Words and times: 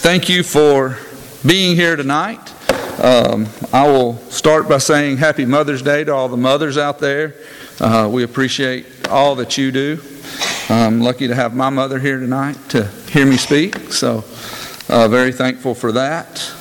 thank 0.00 0.28
you 0.28 0.42
for 0.42 0.96
being 1.44 1.74
here 1.74 1.96
tonight. 1.96 2.38
Um, 3.02 3.48
I 3.72 3.86
will 3.88 4.16
start 4.30 4.68
by 4.68 4.78
saying 4.78 5.16
Happy 5.16 5.44
Mother's 5.44 5.82
Day 5.82 6.04
to 6.04 6.14
all 6.14 6.28
the 6.28 6.36
mothers 6.36 6.78
out 6.78 6.98
there. 6.98 7.34
Uh, 7.80 8.08
we 8.10 8.22
appreciate 8.22 9.08
all 9.08 9.34
that 9.36 9.58
you 9.58 9.72
do. 9.72 10.00
I'm 10.68 11.00
lucky 11.00 11.26
to 11.26 11.34
have 11.34 11.54
my 11.54 11.70
mother 11.70 11.98
here 11.98 12.20
tonight 12.20 12.56
to 12.70 12.84
hear 13.10 13.26
me 13.26 13.36
speak, 13.36 13.92
so 13.92 14.24
uh, 14.88 15.08
very 15.08 15.32
thankful 15.32 15.74
for 15.74 15.92
that. 15.92 16.52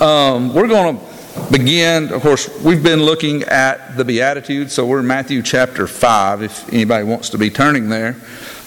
Um, 0.00 0.54
we're 0.54 0.68
going 0.68 0.98
to 0.98 1.52
begin, 1.52 2.12
of 2.12 2.22
course, 2.22 2.48
we've 2.62 2.82
been 2.82 3.02
looking 3.02 3.42
at 3.44 3.96
the 3.96 4.04
Beatitudes, 4.04 4.72
so 4.72 4.86
we're 4.86 5.00
in 5.00 5.06
Matthew 5.06 5.42
chapter 5.42 5.86
5, 5.86 6.42
if 6.42 6.72
anybody 6.72 7.04
wants 7.04 7.30
to 7.30 7.38
be 7.38 7.50
turning 7.50 7.88
there. 7.88 8.16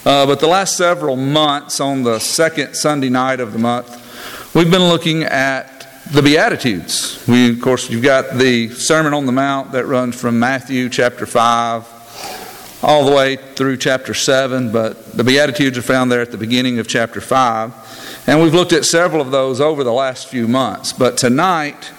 Uh, 0.08 0.24
but 0.24 0.40
the 0.40 0.48
last 0.48 0.74
several 0.74 1.16
months, 1.16 1.80
on 1.80 2.02
the 2.02 2.18
second 2.18 2.72
Sunday 2.72 3.10
night 3.10 3.40
of 3.40 3.52
the 3.52 3.58
month, 3.58 4.54
we've 4.54 4.70
been 4.70 4.88
looking 4.88 5.22
at 5.22 5.86
the 6.10 6.22
Beatitudes. 6.22 7.22
We, 7.28 7.50
of 7.50 7.60
course, 7.60 7.90
you've 7.90 8.02
got 8.02 8.38
the 8.38 8.70
Sermon 8.70 9.12
on 9.12 9.26
the 9.26 9.32
Mount 9.32 9.72
that 9.72 9.84
runs 9.84 10.18
from 10.18 10.38
Matthew 10.38 10.88
chapter 10.88 11.26
5 11.26 12.80
all 12.82 13.04
the 13.04 13.14
way 13.14 13.36
through 13.36 13.76
chapter 13.76 14.14
7, 14.14 14.72
but 14.72 15.12
the 15.12 15.24
Beatitudes 15.24 15.76
are 15.76 15.82
found 15.82 16.10
there 16.10 16.22
at 16.22 16.30
the 16.30 16.38
beginning 16.38 16.78
of 16.78 16.88
chapter 16.88 17.20
5. 17.20 18.24
And 18.26 18.40
we've 18.40 18.54
looked 18.54 18.72
at 18.72 18.86
several 18.86 19.20
of 19.20 19.30
those 19.30 19.60
over 19.60 19.84
the 19.84 19.92
last 19.92 20.28
few 20.28 20.48
months. 20.48 20.94
But 20.94 21.18
tonight, 21.18 21.92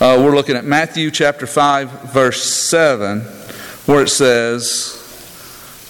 uh, 0.00 0.20
we're 0.20 0.34
looking 0.34 0.56
at 0.56 0.64
Matthew 0.64 1.12
chapter 1.12 1.46
5, 1.46 2.10
verse 2.12 2.42
7, 2.42 3.20
where 3.86 4.02
it 4.02 4.08
says, 4.08 4.98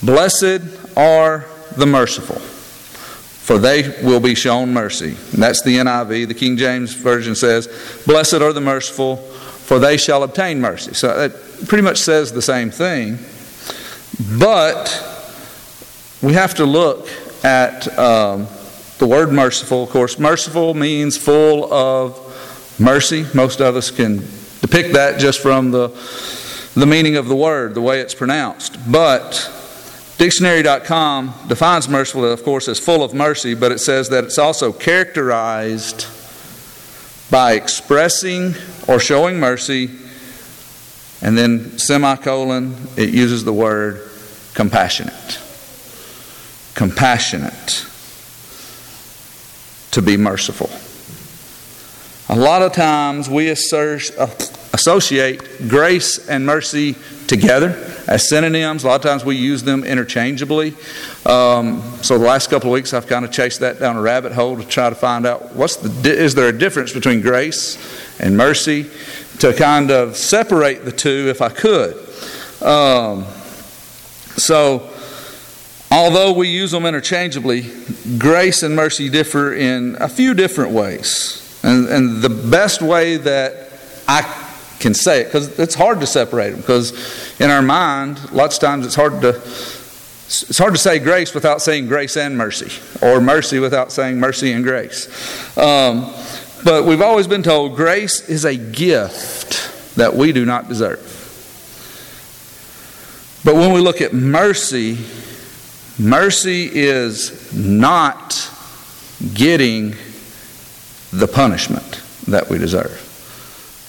Blessed 0.03 0.61
are 0.99 1.47
the 1.77 1.87
merciful, 1.87 2.37
for 2.37 3.59
they 3.59 4.01
will 4.03 4.21
be 4.21 4.35
shown 4.35 4.73
mercy. 4.73 5.17
And 5.33 5.43
that's 5.43 5.63
the 5.63 5.77
NIV. 5.77 6.29
The 6.29 6.35
King 6.35 6.57
James 6.57 6.95
Version 6.95 7.35
says, 7.35 7.69
Blessed 8.07 8.35
are 8.35 8.53
the 8.53 8.61
merciful, 8.61 9.17
for 9.17 9.79
they 9.79 9.97
shall 9.97 10.23
obtain 10.23 10.61
mercy. 10.61 10.95
So 10.95 11.25
it 11.25 11.69
pretty 11.69 11.83
much 11.83 11.99
says 11.99 12.33
the 12.33 12.43
same 12.43 12.71
thing. 12.71 13.19
But 14.39 14.89
we 16.23 16.35
have 16.35 16.55
to 16.55 16.65
look 16.65 17.09
at 17.45 17.99
um, 17.99 18.47
the 18.99 19.07
word 19.07 19.33
merciful. 19.33 19.83
Of 19.85 19.91
course, 19.91 20.19
merciful 20.19 20.75
means 20.75 21.17
full 21.17 21.73
of 21.73 22.79
mercy. 22.79 23.27
Most 23.35 23.61
of 23.61 23.75
us 23.77 23.91
can 23.91 24.19
depict 24.61 24.93
that 24.95 25.19
just 25.19 25.41
from 25.41 25.71
the, 25.71 25.89
the 26.75 26.87
meaning 26.87 27.17
of 27.17 27.27
the 27.27 27.35
word, 27.35 27.75
the 27.75 27.81
way 27.81 28.01
it's 28.01 28.15
pronounced. 28.15 28.79
But 28.91 29.51
dictionary.com 30.23 31.35
defines 31.49 31.89
merciful, 31.89 32.25
of 32.25 32.45
course, 32.45 32.69
as 32.69 32.79
full 32.79 33.03
of 33.03 33.13
mercy, 33.13 33.55
but 33.55 33.73
it 33.73 33.81
says 33.81 34.09
that 34.11 34.23
it's 34.23 34.39
also 34.39 34.73
characterized 34.73 36.07
by 37.29 37.55
expressing 37.55 38.55
or 38.87 39.01
showing 39.01 39.41
mercy, 39.41 39.91
and 41.23 41.37
then 41.37 41.77
semicolon, 41.77 42.73
it 42.97 43.09
uses 43.09 43.43
the 43.43 43.53
word 43.53 44.09
compassionate. 44.55 45.41
Compassionate. 46.75 47.85
To 49.91 50.03
be 50.03 50.17
merciful. 50.17 50.71
A 52.29 52.39
lot 52.39 52.63
of 52.63 52.73
times 52.73 53.29
we 53.29 53.49
associate 53.49 54.09
grace 55.69 56.29
and 56.29 56.47
mercy 56.47 56.95
together 57.33 57.71
as 58.07 58.29
synonyms. 58.29 58.85
A 58.85 58.89
lot 58.89 58.97
of 58.97 59.03
times 59.03 59.25
we 59.25 59.37
use 59.37 59.63
them 59.63 59.85
interchangeably. 59.85 60.75
Um, 61.25 61.83
so 62.03 62.19
the 62.19 62.25
last 62.25 62.51
couple 62.51 62.69
of 62.69 62.75
weeks 62.75 62.93
I've 62.93 63.07
kind 63.07 63.25
of 63.25 63.33
chased 63.33 63.61
that 63.61 63.81
down 63.81 63.97
a 63.97 64.03
rabbit 64.03 64.33
hole 64.33 64.57
to 64.57 64.65
try 64.65 64.91
to 64.91 64.95
find 64.95 65.27
out 65.27 65.55
what's 65.55 65.77
the 65.77 66.13
is 66.13 66.35
there 66.35 66.49
a 66.49 66.57
difference 66.57 66.93
between 66.93 67.23
grace 67.23 67.79
and 68.21 68.37
mercy 68.37 68.91
to 69.39 69.55
kind 69.55 69.91
of 69.91 70.17
separate 70.17 70.85
the 70.85 70.93
two 70.93 71.29
if 71.29 71.41
I 71.41 71.49
could. 71.49 71.95
Um, 72.63 73.25
so 74.37 74.91
although 75.91 76.33
we 76.33 76.49
use 76.49 76.73
them 76.73 76.85
interchangeably, 76.85 77.71
grace 78.19 78.63
and 78.63 78.77
mercy 78.77 79.09
differ 79.09 79.55
in 79.55 79.97
a 80.01 80.09
few 80.09 80.35
different 80.35 80.73
ways. 80.73 81.39
And, 81.65 81.89
and 81.89 82.21
the 82.21 82.29
best 82.29 82.83
way 82.83 83.17
that 83.17 83.71
I 84.07 84.42
can 84.83 84.95
say 84.95 85.23
it, 85.23 85.25
because 85.25 85.59
it's 85.59 85.75
hard 85.75 86.01
to 86.01 86.07
separate 86.07 86.51
them, 86.51 86.61
because 86.61 86.93
in 87.41 87.51
our 87.51 87.63
mind, 87.63 88.33
lots 88.33 88.57
of 88.57 88.63
times 88.63 88.85
it's 88.85 88.95
hard 88.95 89.21
to 89.23 89.41
it's 90.41 90.57
hard 90.57 90.73
to 90.73 90.79
say 90.79 90.99
grace 90.99 91.35
without 91.35 91.61
saying 91.61 91.89
grace 91.89 92.17
and 92.17 92.39
mercy, 92.39 92.73
or 93.03 93.21
mercy 93.21 93.59
without 93.59 93.93
saying 93.93 94.19
mercy 94.19 94.53
and 94.53 94.65
grace. 94.65 95.07
Um, 95.59 96.11
but 96.65 96.85
we've 96.85 97.03
always 97.03 97.27
been 97.27 97.43
told 97.43 97.77
grace 97.77 98.29
is 98.29 98.47
a 98.47 98.57
gift 98.57 99.95
that 99.97 100.15
we 100.15 100.33
do 100.33 100.47
not 100.47 100.69
deserve. 100.69 101.01
But 103.45 103.57
when 103.57 103.73
we 103.73 103.81
look 103.81 104.01
at 104.01 104.15
mercy, 104.15 104.97
mercy 105.99 106.71
is 106.73 107.53
not 107.53 108.51
getting 109.35 109.97
the 111.13 111.29
punishment 111.29 112.01
that 112.29 112.49
we 112.49 112.57
deserve. 112.57 113.12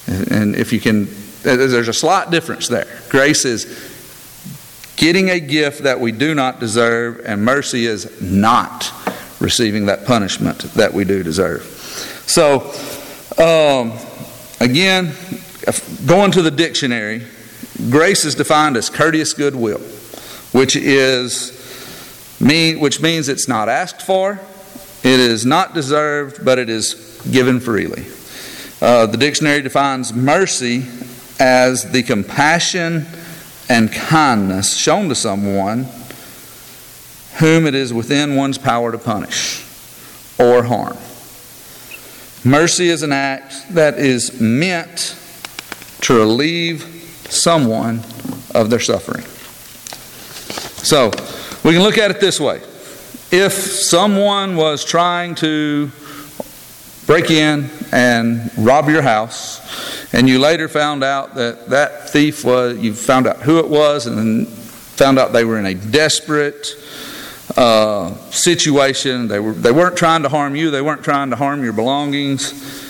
And 0.08 0.56
if 0.56 0.74
you 0.74 0.80
can, 0.80 1.08
there's 1.44 1.88
a 1.88 1.94
slight 1.94 2.30
difference 2.30 2.68
there. 2.68 2.88
Grace 3.10 3.46
is 3.46 3.66
getting 4.96 5.30
a 5.30 5.40
gift 5.40 5.84
that 5.84 6.00
we 6.00 6.12
do 6.12 6.36
not 6.36 6.60
deserve, 6.60 7.22
and 7.26 7.44
mercy 7.44 7.86
is 7.86 8.22
not 8.22 8.92
receiving 9.40 9.88
that 9.88 10.06
punishment 10.06 10.60
that 10.74 10.94
we 10.94 11.04
do 11.04 11.24
deserve. 11.24 11.64
So, 12.26 12.72
um, 13.38 13.94
again, 14.60 15.14
going 16.06 16.32
to 16.32 16.42
the 16.42 16.52
dictionary, 16.52 17.24
grace 17.90 18.26
is 18.26 18.36
defined 18.36 18.78
as 18.78 18.90
courteous 18.90 19.34
goodwill, 19.34 19.80
which 20.52 20.76
is 20.76 21.60
mean, 22.40 22.80
which 22.80 23.02
means 23.02 23.30
it's 23.30 23.48
not 23.48 23.70
asked 23.70 24.02
for, 24.02 24.40
it 25.04 25.20
is 25.20 25.46
not 25.46 25.74
deserved, 25.74 26.46
but 26.46 26.60
it 26.60 26.70
is 26.70 27.22
given 27.30 27.60
freely. 27.60 28.06
Uh, 28.84 29.06
the 29.06 29.16
dictionary 29.16 29.62
defines 29.62 30.14
mercy 30.14 30.86
as 31.40 31.90
the 31.94 32.04
compassion 32.04 33.06
and 33.70 33.90
kindness 33.94 34.76
shown 34.76 35.08
to 35.08 35.16
someone 35.16 35.88
whom 37.38 37.66
it 37.66 37.76
is 37.76 37.94
within 37.94 38.36
one's 38.36 38.58
power 38.58 38.92
to 38.92 38.98
punish 38.98 39.64
or 40.38 40.64
harm. 40.64 40.98
Mercy 42.44 42.90
is 42.90 43.04
an 43.04 43.14
act 43.14 43.74
that 43.74 43.98
is 43.98 44.42
meant 44.42 45.16
to 46.02 46.16
relieve 46.16 46.84
someone 47.30 48.00
of 48.54 48.70
their 48.70 48.82
suffering. 48.82 49.24
So, 50.84 51.10
we 51.64 51.72
can 51.72 51.84
look 51.84 51.98
at 51.98 52.12
it 52.12 52.20
this 52.20 52.38
way. 52.38 52.58
If 53.32 53.54
someone 53.54 54.58
was 54.58 54.84
trying 54.84 55.36
to 55.36 55.90
break 57.06 57.30
in 57.30 57.70
and 57.92 58.52
rob 58.58 58.90
your 58.90 59.02
house, 59.02 59.62
and 60.14 60.30
you 60.30 60.40
later 60.40 60.68
found 60.68 61.04
out 61.04 61.36
that 61.36 61.70
that 61.70 62.10
thief 62.10 62.46
was, 62.46 62.78
you 62.78 62.94
found 62.94 63.28
out 63.28 63.38
who 63.38 63.60
it 63.60 63.68
was, 63.68 64.08
and 64.08 64.18
then 64.18 64.46
found 64.46 65.20
out 65.20 65.34
they 65.34 65.46
were 65.46 65.60
in 65.60 65.66
a 65.66 65.74
desperate 65.74 66.76
uh, 67.58 68.14
situation. 68.30 69.28
They, 69.28 69.40
were, 69.40 69.54
they 69.54 69.72
weren't 69.72 69.98
trying 69.98 70.24
to 70.24 70.30
harm 70.30 70.56
you, 70.56 70.72
they 70.72 70.82
weren't 70.82 71.04
trying 71.04 71.30
to 71.32 71.36
harm 71.36 71.64
your 71.64 71.74
belongings. 71.74 72.82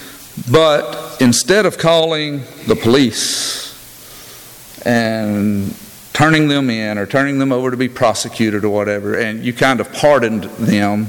But 0.51 1.21
instead 1.21 1.65
of 1.65 1.77
calling 1.77 2.41
the 2.67 2.75
police 2.75 3.63
and 4.85 5.75
turning 6.11 6.47
them 6.47 6.69
in 6.69 6.97
or 6.97 7.05
turning 7.05 7.39
them 7.39 7.51
over 7.51 7.71
to 7.71 7.77
be 7.77 7.89
prosecuted 7.89 8.65
or 8.65 8.69
whatever, 8.69 9.17
and 9.17 9.43
you 9.43 9.53
kind 9.53 9.79
of 9.79 9.91
pardoned 9.93 10.43
them 10.43 11.07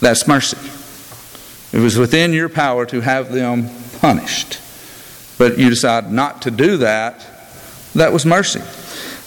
that's 0.00 0.28
mercy. 0.28 0.58
It 1.76 1.80
was 1.80 1.98
within 1.98 2.32
your 2.32 2.48
power 2.48 2.86
to 2.86 3.00
have 3.00 3.32
them 3.32 3.68
punished. 4.00 4.60
But 5.38 5.58
you 5.58 5.70
decided 5.70 6.10
not 6.10 6.42
to 6.42 6.50
do 6.50 6.78
that. 6.78 7.24
That 7.94 8.12
was 8.12 8.24
mercy. 8.24 8.60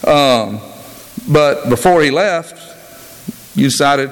Um, 0.08 0.60
but 1.30 1.70
before 1.70 2.02
he 2.02 2.12
left, 2.12 2.58
you 3.56 3.66
decided 3.66 4.12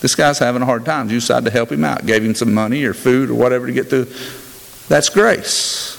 this 0.00 0.14
guy's 0.14 0.38
having 0.38 0.62
a 0.62 0.66
hard 0.66 0.84
time. 0.84 1.08
You 1.08 1.20
decided 1.20 1.44
to 1.46 1.50
help 1.50 1.70
him 1.70 1.84
out, 1.84 2.06
gave 2.06 2.24
him 2.24 2.34
some 2.34 2.52
money 2.52 2.84
or 2.84 2.94
food 2.94 3.30
or 3.30 3.34
whatever 3.34 3.66
to 3.66 3.72
get 3.72 3.88
through. 3.88 4.06
That's 4.88 5.08
grace. 5.08 5.98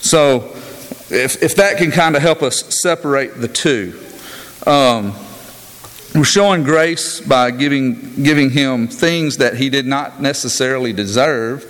So, 0.00 0.52
if, 1.10 1.42
if 1.42 1.56
that 1.56 1.78
can 1.78 1.90
kind 1.90 2.16
of 2.16 2.22
help 2.22 2.42
us 2.42 2.80
separate 2.82 3.40
the 3.40 3.48
two. 3.48 3.98
Um, 4.66 5.14
we're 6.14 6.24
showing 6.24 6.62
grace 6.62 7.20
by 7.20 7.50
giving, 7.50 8.22
giving 8.22 8.50
him 8.50 8.86
things 8.86 9.38
that 9.38 9.56
he 9.56 9.70
did 9.70 9.86
not 9.86 10.20
necessarily 10.20 10.92
deserve, 10.92 11.66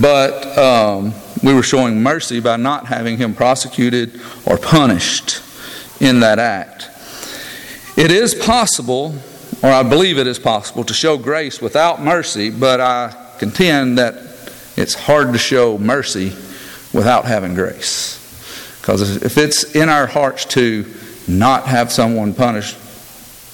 but 0.00 0.58
um, 0.58 1.14
we 1.42 1.54
were 1.54 1.62
showing 1.62 2.02
mercy 2.02 2.40
by 2.40 2.56
not 2.56 2.86
having 2.86 3.16
him 3.16 3.34
prosecuted 3.34 4.20
or 4.44 4.58
punished 4.58 5.42
in 6.00 6.20
that 6.20 6.38
act. 6.38 6.90
It 7.96 8.10
is 8.10 8.34
possible, 8.34 9.14
or 9.62 9.70
I 9.70 9.82
believe 9.82 10.18
it 10.18 10.26
is 10.26 10.38
possible, 10.38 10.84
to 10.84 10.92
show 10.92 11.16
grace 11.16 11.62
without 11.62 12.02
mercy, 12.02 12.50
but 12.50 12.80
I 12.80 13.14
contend 13.38 13.96
that 13.96 14.14
it's 14.76 14.94
hard 14.94 15.32
to 15.32 15.38
show 15.38 15.78
mercy 15.78 16.30
without 16.92 17.24
having 17.24 17.54
grace. 17.54 18.20
Because 18.80 19.22
if 19.22 19.38
it's 19.38 19.74
in 19.74 19.88
our 19.88 20.06
hearts 20.06 20.44
to 20.46 20.84
not 21.26 21.66
have 21.66 21.90
someone 21.90 22.34
punished, 22.34 22.76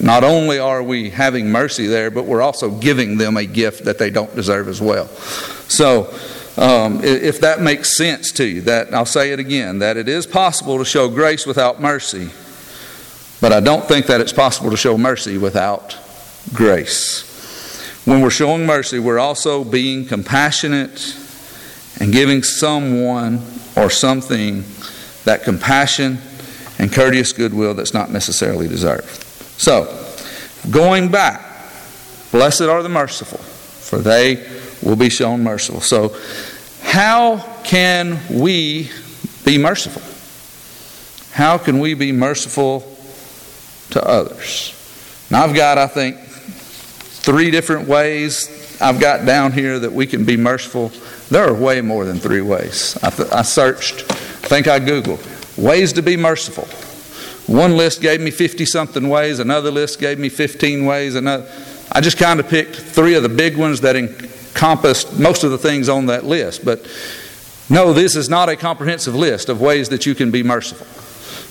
not 0.00 0.25
only 0.25 0.58
are 0.58 0.82
we 0.82 1.11
having 1.11 1.50
mercy 1.50 1.87
there, 1.87 2.11
but 2.11 2.25
we're 2.25 2.43
also 2.43 2.70
giving 2.70 3.19
them 3.19 3.37
a 3.37 3.44
gift 3.44 3.85
that 3.85 3.99
they 3.99 4.11
don't 4.11 4.35
deserve 4.35 4.69
as 4.69 4.81
well. 4.81 5.06
So, 5.69 6.12
um, 6.56 7.02
if 7.05 7.41
that 7.41 7.61
makes 7.61 7.97
sense 7.97 8.32
to 8.32 8.47
you, 8.47 8.62
that 8.62 8.93
I'll 8.93 9.06
say 9.06 9.32
it 9.32 9.38
again, 9.38 9.79
that 9.81 9.97
it 9.97 10.08
is 10.08 10.26
possible 10.26 10.79
to 10.79 10.85
show 10.85 11.08
grace 11.08 11.47
without 11.47 11.81
mercy, 11.81 12.31
but 13.41 13.52
I 13.52 13.61
don't 13.61 13.85
think 13.85 14.06
that 14.06 14.20
it's 14.20 14.32
possible 14.32 14.70
to 14.70 14.76
show 14.76 14.99
mercy 14.99 15.38
without 15.38 15.97
grace. 16.52 17.26
When 18.05 18.20
we're 18.20 18.31
showing 18.31 18.67
mercy, 18.67 18.99
we're 18.99 19.19
also 19.19 19.64
being 19.64 20.06
compassionate 20.06 21.17
and 22.00 22.12
giving 22.12 22.43
someone 22.43 23.43
or 23.76 23.91
something 23.91 24.64
that 25.25 25.43
compassion 25.44 26.19
and 26.79 26.93
courteous 26.93 27.32
goodwill 27.32 27.75
that's 27.75 27.94
not 27.94 28.11
necessarily 28.11 28.67
deserved. 28.67 29.30
So, 29.61 30.07
going 30.71 31.11
back, 31.11 31.43
blessed 32.33 32.62
are 32.62 32.83
the 32.83 32.89
merciful, 32.89 33.37
for 33.37 33.99
they 33.99 34.43
will 34.83 34.97
be 34.97 35.11
shown 35.11 35.43
merciful. 35.43 35.83
So, 35.83 36.17
how 36.83 37.41
can 37.62 38.19
we 38.31 38.91
be 39.45 39.59
merciful? 39.59 40.01
How 41.35 41.59
can 41.59 41.79
we 41.79 41.93
be 41.93 42.11
merciful 42.11 42.81
to 43.91 44.03
others? 44.03 44.73
Now, 45.31 45.45
I've 45.45 45.55
got, 45.55 45.77
I 45.77 45.89
think, 45.89 46.17
three 46.17 47.51
different 47.51 47.87
ways 47.87 48.79
I've 48.81 48.99
got 48.99 49.27
down 49.27 49.53
here 49.53 49.79
that 49.79 49.93
we 49.93 50.07
can 50.07 50.25
be 50.25 50.39
merciful. 50.39 50.89
There 51.29 51.47
are 51.47 51.53
way 51.53 51.83
more 51.83 52.07
than 52.07 52.19
three 52.19 52.41
ways. 52.41 52.97
I, 53.03 53.11
th- 53.11 53.31
I 53.31 53.43
searched, 53.43 54.11
I 54.11 54.49
think 54.49 54.69
I 54.69 54.81
Googled, 54.81 55.59
ways 55.62 55.93
to 55.93 56.03
be 56.03 56.17
merciful. 56.17 56.67
One 57.50 57.76
list 57.76 58.00
gave 58.00 58.20
me 58.20 58.31
50 58.31 58.64
something 58.64 59.08
ways, 59.08 59.41
another 59.41 59.73
list 59.73 59.99
gave 59.99 60.20
me 60.20 60.29
15 60.29 60.85
ways. 60.85 61.17
Another, 61.17 61.50
I 61.91 62.00
just 62.00 62.17
kind 62.17 62.38
of 62.38 62.49
picked 62.49 62.76
three 62.76 63.14
of 63.14 63.25
the 63.25 63.29
big 63.29 63.56
ones 63.56 63.81
that 63.81 63.97
encompassed 63.97 65.19
most 65.19 65.43
of 65.43 65.50
the 65.50 65.58
things 65.58 65.88
on 65.88 66.06
that 66.06 66.25
list. 66.25 66.64
But 66.64 66.87
no, 67.69 67.93
this 67.93 68.14
is 68.14 68.29
not 68.29 68.49
a 68.49 68.55
comprehensive 68.55 69.17
list 69.17 69.49
of 69.49 69.61
ways 69.61 69.88
that 69.88 70.06
you 70.06 70.14
can 70.14 70.31
be 70.31 70.44
merciful. 70.44 70.87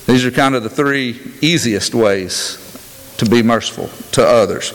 These 0.09 0.23
are 0.23 0.31
kind 0.31 0.55
of 0.55 0.63
the 0.63 0.69
three 0.69 1.19
easiest 1.41 1.93
ways 1.93 2.57
to 3.17 3.25
be 3.25 3.43
merciful 3.43 3.89
to 4.13 4.25
others. 4.25 4.71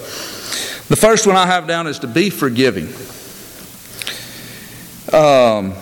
The 0.88 0.96
first 0.96 1.26
one 1.26 1.36
I 1.36 1.46
have 1.46 1.66
down 1.66 1.86
is 1.86 2.00
to 2.00 2.06
be 2.06 2.28
forgiving. 2.28 2.88
Um, 5.10 5.72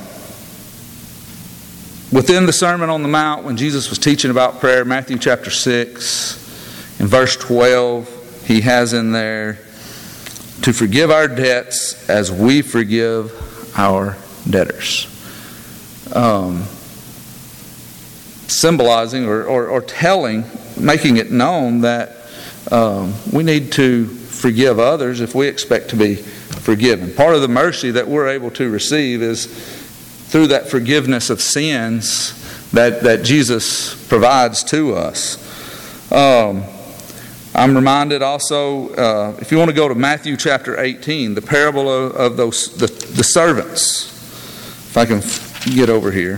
within 2.12 2.47
the 2.47 2.53
Sermon 2.53 2.91
on 2.91 3.03
the 3.03 3.09
Mount, 3.09 3.44
when 3.44 3.56
Jesus 3.56 3.88
was 3.88 3.99
teaching 3.99 4.31
about 4.31 4.61
prayer, 4.61 4.85
Matthew 4.85 5.19
chapter 5.19 5.50
6, 5.50 7.00
in 7.00 7.06
verse 7.06 7.37
12, 7.37 8.44
he 8.47 8.61
has 8.61 8.93
in 8.93 9.12
there 9.12 9.55
to 10.62 10.73
forgive 10.73 11.11
our 11.11 11.26
debts 11.26 12.09
as 12.09 12.31
we 12.31 12.62
forgive 12.62 13.32
our 13.79 14.17
debtors. 14.49 15.09
Um, 16.14 16.64
symbolizing 18.47 19.25
or, 19.25 19.44
or, 19.44 19.69
or, 19.69 19.81
telling, 19.81 20.44
making 20.79 21.17
it 21.17 21.32
known 21.32 21.81
that 21.81 22.17
um, 22.70 23.15
we 23.32 23.43
need 23.43 23.73
to 23.73 24.06
forgive 24.06 24.79
others 24.79 25.20
if 25.20 25.35
we 25.35 25.49
expect 25.49 25.88
to 25.91 25.97
be 25.97 26.17
forgiven. 26.17 27.15
Part 27.15 27.35
of 27.35 27.41
the 27.41 27.49
mercy 27.49 27.91
that 27.93 28.06
we're 28.06 28.29
able 28.29 28.50
to 28.53 28.69
receive 28.69 29.23
is 29.23 29.81
through 30.32 30.46
that 30.46 30.67
forgiveness 30.67 31.29
of 31.29 31.43
sins 31.43 32.70
that, 32.70 33.02
that 33.02 33.23
Jesus 33.23 33.94
provides 34.06 34.64
to 34.64 34.94
us. 34.94 35.37
Um, 36.11 36.64
I'm 37.55 37.75
reminded 37.76 38.23
also, 38.23 38.94
uh, 38.94 39.37
if 39.43 39.52
you 39.52 39.58
want 39.58 39.69
to 39.69 39.76
go 39.76 39.88
to 39.88 39.94
Matthew 39.94 40.38
chapter 40.38 40.81
18, 40.81 41.34
the 41.34 41.43
parable 41.43 41.93
of, 41.93 42.12
of 42.12 42.37
those 42.38 42.75
the, 42.79 42.87
the 42.87 43.23
servants. 43.23 44.06
If 44.88 44.96
I 44.96 45.05
can 45.05 45.20
get 45.76 45.90
over 45.90 46.11
here. 46.11 46.37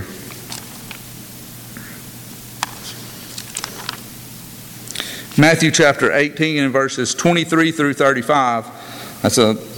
Matthew 5.40 5.70
chapter 5.70 6.12
18 6.12 6.64
and 6.64 6.72
verses 6.72 7.14
23 7.14 7.70
through 7.70 7.94
35. 7.94 9.20
That's 9.22 9.38
a 9.38 9.73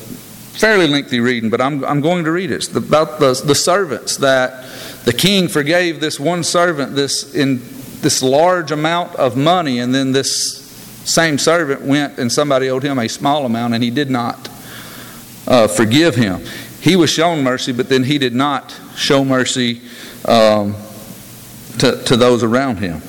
fairly 0.56 0.86
lengthy 0.86 1.20
reading, 1.20 1.50
but 1.50 1.60
I'm, 1.60 1.84
I'm 1.84 2.00
going 2.00 2.24
to 2.24 2.32
read 2.32 2.50
it. 2.50 2.56
It's 2.56 2.74
about 2.74 3.20
the, 3.20 3.40
the 3.44 3.54
servants 3.54 4.16
that 4.18 4.64
the 5.04 5.12
king 5.12 5.48
forgave 5.48 6.00
this 6.00 6.18
one 6.18 6.42
servant 6.42 6.94
this 6.94 7.34
in 7.34 7.60
this 8.00 8.22
large 8.22 8.72
amount 8.72 9.14
of 9.16 9.36
money, 9.36 9.78
and 9.78 9.94
then 9.94 10.12
this 10.12 10.66
same 11.04 11.38
servant 11.38 11.82
went 11.82 12.18
and 12.18 12.30
somebody 12.30 12.68
owed 12.68 12.82
him 12.82 12.98
a 12.98 13.08
small 13.08 13.46
amount 13.46 13.74
and 13.74 13.82
he 13.82 13.90
did 13.90 14.10
not 14.10 14.48
uh, 15.46 15.68
forgive 15.68 16.16
him. 16.16 16.42
He 16.80 16.96
was 16.96 17.10
shown 17.10 17.42
mercy, 17.42 17.72
but 17.72 17.88
then 17.88 18.04
he 18.04 18.18
did 18.18 18.34
not 18.34 18.78
show 18.96 19.24
mercy 19.24 19.80
um, 20.24 20.74
to, 21.78 22.02
to 22.04 22.16
those 22.16 22.42
around 22.42 22.78
him. 22.78 23.02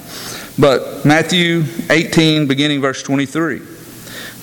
But 0.59 1.05
Matthew 1.05 1.63
18, 1.89 2.47
beginning 2.47 2.81
verse 2.81 3.03
23. 3.03 3.61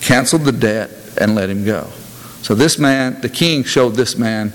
canceled 0.00 0.42
the 0.42 0.52
debt, 0.52 0.90
and 1.20 1.34
let 1.34 1.50
him 1.50 1.64
go. 1.64 1.88
So, 2.42 2.54
this 2.54 2.78
man, 2.78 3.20
the 3.20 3.28
king, 3.28 3.64
showed 3.64 3.90
this 3.90 4.16
man 4.16 4.52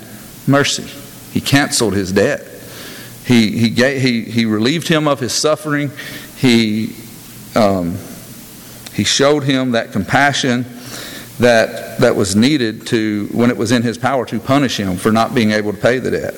mercy. 0.48 0.89
He 1.31 1.41
canceled 1.41 1.93
his 1.93 2.12
debt. 2.12 2.41
He, 3.25 3.58
he, 3.58 3.70
gave, 3.70 4.01
he, 4.01 4.22
he 4.22 4.46
relieved 4.46 4.88
him 4.88 5.08
of 5.08 5.20
his 5.20 5.34
suffering. 5.34 5.91
He 6.38 6.96
um, 7.55 7.98
he 8.96 9.03
showed 9.03 9.43
him 9.43 9.72
that 9.72 9.91
compassion 9.91 10.65
that, 11.39 12.00
that 12.00 12.15
was 12.15 12.36
needed 12.36 12.88
to, 12.88 13.27
when 13.34 13.50
it 13.50 13.58
was 13.58 13.74
in 13.74 13.81
his 13.81 13.98
power 13.98 14.25
to 14.25 14.39
punish 14.39 14.79
him 14.79 14.96
for 14.96 15.12
not 15.12 15.36
being 15.36 15.51
able 15.51 15.74
to 15.74 15.77
pay 15.77 16.00
the 16.00 16.12
debt. 16.12 16.34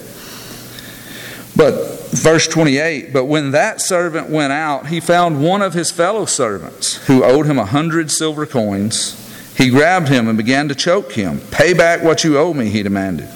But 1.56 1.97
verse 2.12 2.48
28 2.48 3.14
But 3.14 3.26
when 3.26 3.52
that 3.52 3.82
servant 3.82 4.30
went 4.30 4.54
out, 4.54 4.88
he 4.88 5.00
found 5.00 5.44
one 5.44 5.62
of 5.62 5.74
his 5.74 5.92
fellow 5.92 6.26
servants 6.26 6.96
who 7.08 7.24
owed 7.24 7.46
him 7.46 7.60
a 7.60 7.66
hundred 7.66 8.12
silver 8.12 8.46
coins. 8.46 9.24
He 9.58 9.70
grabbed 9.70 10.08
him 10.08 10.28
and 10.28 10.38
began 10.38 10.68
to 10.70 10.76
choke 10.76 11.14
him. 11.14 11.42
Pay 11.52 11.74
back 11.74 12.04
what 12.04 12.24
you 12.24 12.38
owe 12.38 12.54
me, 12.54 12.70
he 12.70 12.84
demanded. 12.84 13.30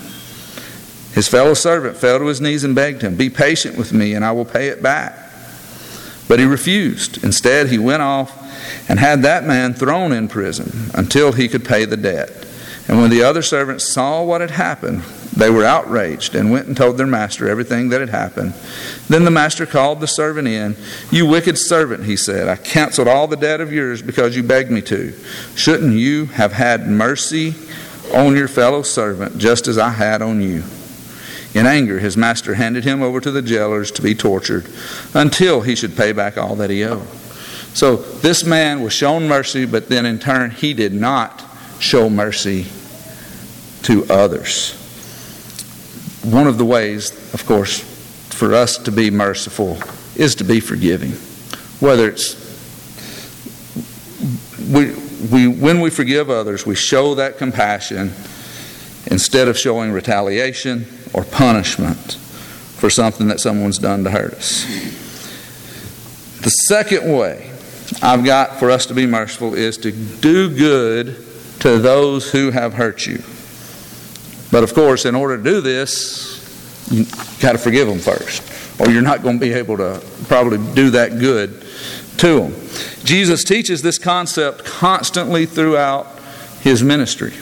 His 1.13 1.27
fellow 1.27 1.53
servant 1.53 1.97
fell 1.97 2.19
to 2.19 2.27
his 2.27 2.39
knees 2.39 2.63
and 2.63 2.75
begged 2.75 3.01
him, 3.01 3.15
Be 3.15 3.29
patient 3.29 3.77
with 3.77 3.91
me, 3.91 4.13
and 4.13 4.23
I 4.23 4.31
will 4.31 4.45
pay 4.45 4.67
it 4.67 4.81
back. 4.81 5.17
But 6.27 6.39
he 6.39 6.45
refused. 6.45 7.23
Instead, 7.23 7.67
he 7.67 7.77
went 7.77 8.01
off 8.01 8.37
and 8.87 8.99
had 8.99 9.23
that 9.23 9.43
man 9.43 9.73
thrown 9.73 10.13
in 10.13 10.27
prison 10.27 10.91
until 10.93 11.33
he 11.33 11.49
could 11.49 11.65
pay 11.65 11.85
the 11.85 11.97
debt. 11.97 12.40
And 12.91 12.99
when 12.99 13.09
the 13.09 13.23
other 13.23 13.41
servants 13.41 13.87
saw 13.87 14.21
what 14.21 14.41
had 14.41 14.51
happened, 14.51 15.03
they 15.33 15.49
were 15.49 15.63
outraged 15.63 16.35
and 16.35 16.51
went 16.51 16.67
and 16.67 16.75
told 16.75 16.97
their 16.97 17.07
master 17.07 17.47
everything 17.47 17.87
that 17.87 18.01
had 18.01 18.09
happened. 18.09 18.53
Then 19.07 19.23
the 19.23 19.31
master 19.31 19.65
called 19.65 20.01
the 20.01 20.07
servant 20.07 20.49
in. 20.49 20.75
You 21.09 21.25
wicked 21.25 21.57
servant, 21.57 22.03
he 22.03 22.17
said, 22.17 22.49
I 22.49 22.57
canceled 22.57 23.07
all 23.07 23.27
the 23.27 23.37
debt 23.37 23.61
of 23.61 23.71
yours 23.71 24.01
because 24.01 24.35
you 24.35 24.43
begged 24.43 24.71
me 24.71 24.81
to. 24.81 25.13
Shouldn't 25.55 25.93
you 25.93 26.25
have 26.25 26.51
had 26.51 26.85
mercy 26.85 27.55
on 28.13 28.35
your 28.35 28.49
fellow 28.49 28.81
servant 28.81 29.37
just 29.37 29.69
as 29.69 29.77
I 29.77 29.91
had 29.91 30.21
on 30.21 30.41
you? 30.41 30.65
In 31.53 31.65
anger, 31.65 31.97
his 31.99 32.17
master 32.17 32.55
handed 32.55 32.83
him 32.83 33.01
over 33.01 33.21
to 33.21 33.31
the 33.31 33.41
jailers 33.41 33.89
to 33.91 34.01
be 34.01 34.15
tortured 34.15 34.69
until 35.13 35.61
he 35.61 35.75
should 35.75 35.95
pay 35.95 36.11
back 36.11 36.37
all 36.37 36.57
that 36.57 36.69
he 36.69 36.83
owed. 36.83 37.07
So 37.73 37.95
this 37.95 38.43
man 38.43 38.81
was 38.81 38.91
shown 38.91 39.29
mercy, 39.29 39.65
but 39.65 39.87
then 39.87 40.05
in 40.05 40.19
turn, 40.19 40.51
he 40.51 40.73
did 40.73 40.93
not 40.93 41.41
show 41.79 42.09
mercy 42.09 42.67
to 43.83 44.05
others. 44.09 44.73
One 46.23 46.47
of 46.47 46.57
the 46.57 46.65
ways, 46.65 47.11
of 47.33 47.45
course, 47.45 47.79
for 48.33 48.53
us 48.53 48.77
to 48.77 48.91
be 48.91 49.09
merciful 49.09 49.77
is 50.15 50.35
to 50.35 50.43
be 50.43 50.59
forgiving. 50.59 51.11
Whether 51.79 52.09
it's 52.09 52.41
we, 54.71 54.93
we, 55.31 55.47
when 55.47 55.81
we 55.81 55.89
forgive 55.89 56.29
others, 56.29 56.65
we 56.65 56.75
show 56.75 57.15
that 57.15 57.37
compassion 57.37 58.13
instead 59.07 59.47
of 59.47 59.57
showing 59.57 59.91
retaliation 59.91 60.85
or 61.13 61.23
punishment 61.23 62.13
for 62.13 62.89
something 62.89 63.27
that 63.27 63.39
someone's 63.39 63.77
done 63.77 64.03
to 64.03 64.11
hurt 64.11 64.33
us. 64.33 64.63
The 66.41 66.49
second 66.49 67.11
way 67.11 67.51
I've 68.01 68.23
got 68.23 68.59
for 68.59 68.71
us 68.71 68.85
to 68.87 68.93
be 68.93 69.05
merciful 69.05 69.53
is 69.53 69.77
to 69.79 69.91
do 69.91 70.55
good 70.55 71.17
to 71.59 71.77
those 71.77 72.31
who 72.31 72.51
have 72.51 72.73
hurt 72.73 73.05
you. 73.05 73.21
But 74.51 74.63
of 74.63 74.73
course, 74.73 75.05
in 75.05 75.15
order 75.15 75.37
to 75.37 75.43
do 75.43 75.61
this, 75.61 76.37
you 76.91 77.05
got 77.39 77.53
to 77.53 77.57
forgive 77.57 77.87
them 77.87 77.99
first, 77.99 78.43
or 78.79 78.91
you're 78.91 79.01
not 79.01 79.23
going 79.23 79.39
to 79.39 79.45
be 79.45 79.53
able 79.53 79.77
to 79.77 80.01
probably 80.27 80.57
do 80.73 80.89
that 80.91 81.19
good 81.19 81.65
to 82.17 82.39
them. 82.41 82.53
Jesus 83.03 83.43
teaches 83.43 83.81
this 83.81 83.97
concept 83.97 84.65
constantly 84.65 85.45
throughout 85.45 86.19
his 86.61 86.83
ministry. 86.83 87.33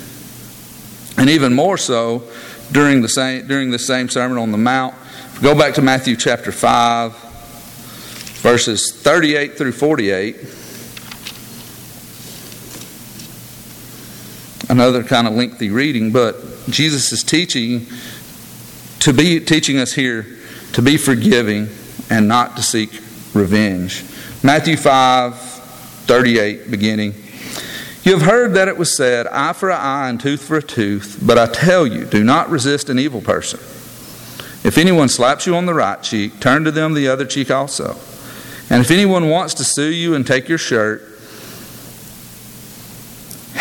And 1.17 1.29
even 1.29 1.53
more 1.53 1.77
so 1.77 2.23
during 2.71 3.01
the 3.01 3.09
same 3.09 3.47
during 3.47 3.71
the 3.71 3.79
same 3.79 4.07
Sermon 4.07 4.37
on 4.37 4.51
the 4.51 4.57
Mount. 4.57 4.95
Go 5.41 5.57
back 5.57 5.73
to 5.75 5.81
Matthew 5.81 6.15
chapter 6.15 6.51
5, 6.51 7.13
verses 8.41 8.91
38 9.01 9.57
through 9.57 9.71
48. 9.71 10.35
Another 14.69 15.03
kind 15.03 15.27
of 15.27 15.33
lengthy 15.33 15.71
reading, 15.71 16.11
but 16.11 16.35
Jesus 16.71 17.11
is 17.11 17.23
teaching 17.23 17.87
to 18.99 19.13
be 19.13 19.39
teaching 19.39 19.77
us 19.77 19.93
here 19.93 20.25
to 20.73 20.81
be 20.81 20.97
forgiving 20.97 21.69
and 22.09 22.27
not 22.27 22.55
to 22.55 22.63
seek 22.63 22.91
revenge. 23.33 24.03
Matthew 24.43 24.77
5, 24.77 25.35
38, 25.35 26.71
beginning. 26.71 27.13
You 28.03 28.13
have 28.13 28.21
heard 28.21 28.53
that 28.53 28.67
it 28.67 28.77
was 28.77 28.95
said, 28.95 29.27
eye 29.27 29.53
for 29.53 29.69
an 29.69 29.79
eye 29.79 30.09
and 30.09 30.19
tooth 30.19 30.41
for 30.41 30.57
a 30.57 30.63
tooth, 30.63 31.19
but 31.21 31.37
I 31.37 31.47
tell 31.47 31.85
you, 31.85 32.05
do 32.05 32.23
not 32.23 32.49
resist 32.49 32.89
an 32.89 32.97
evil 32.97 33.21
person. 33.21 33.59
If 34.63 34.77
anyone 34.77 35.09
slaps 35.09 35.45
you 35.45 35.55
on 35.55 35.65
the 35.65 35.73
right 35.73 36.01
cheek, 36.01 36.39
turn 36.39 36.63
to 36.63 36.71
them 36.71 36.93
the 36.93 37.07
other 37.07 37.25
cheek 37.25 37.51
also. 37.51 37.97
And 38.69 38.81
if 38.81 38.91
anyone 38.91 39.29
wants 39.29 39.53
to 39.55 39.63
sue 39.63 39.91
you 39.91 40.15
and 40.15 40.25
take 40.25 40.47
your 40.47 40.57
shirt, 40.57 41.03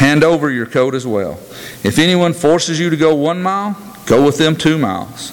hand 0.08 0.24
over 0.24 0.50
your 0.50 0.66
coat 0.66 0.94
as 0.94 1.06
well. 1.06 1.32
If 1.84 1.98
anyone 1.98 2.32
forces 2.32 2.80
you 2.80 2.88
to 2.88 2.96
go 2.96 3.14
one 3.14 3.42
mile, 3.42 3.76
go 4.06 4.24
with 4.24 4.38
them 4.38 4.56
two 4.56 4.78
miles. 4.78 5.32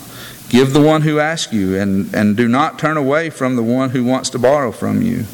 Give 0.50 0.74
the 0.74 0.82
one 0.82 1.02
who 1.02 1.20
asks 1.20 1.54
you, 1.54 1.80
and, 1.80 2.14
and 2.14 2.36
do 2.36 2.48
not 2.48 2.78
turn 2.78 2.98
away 2.98 3.30
from 3.30 3.56
the 3.56 3.64
one 3.64 3.92
who 3.92 4.04
wants 4.04 4.30
to 4.32 4.40
borrow 4.40 4.72
from 4.72 5.02
you. 5.02 5.26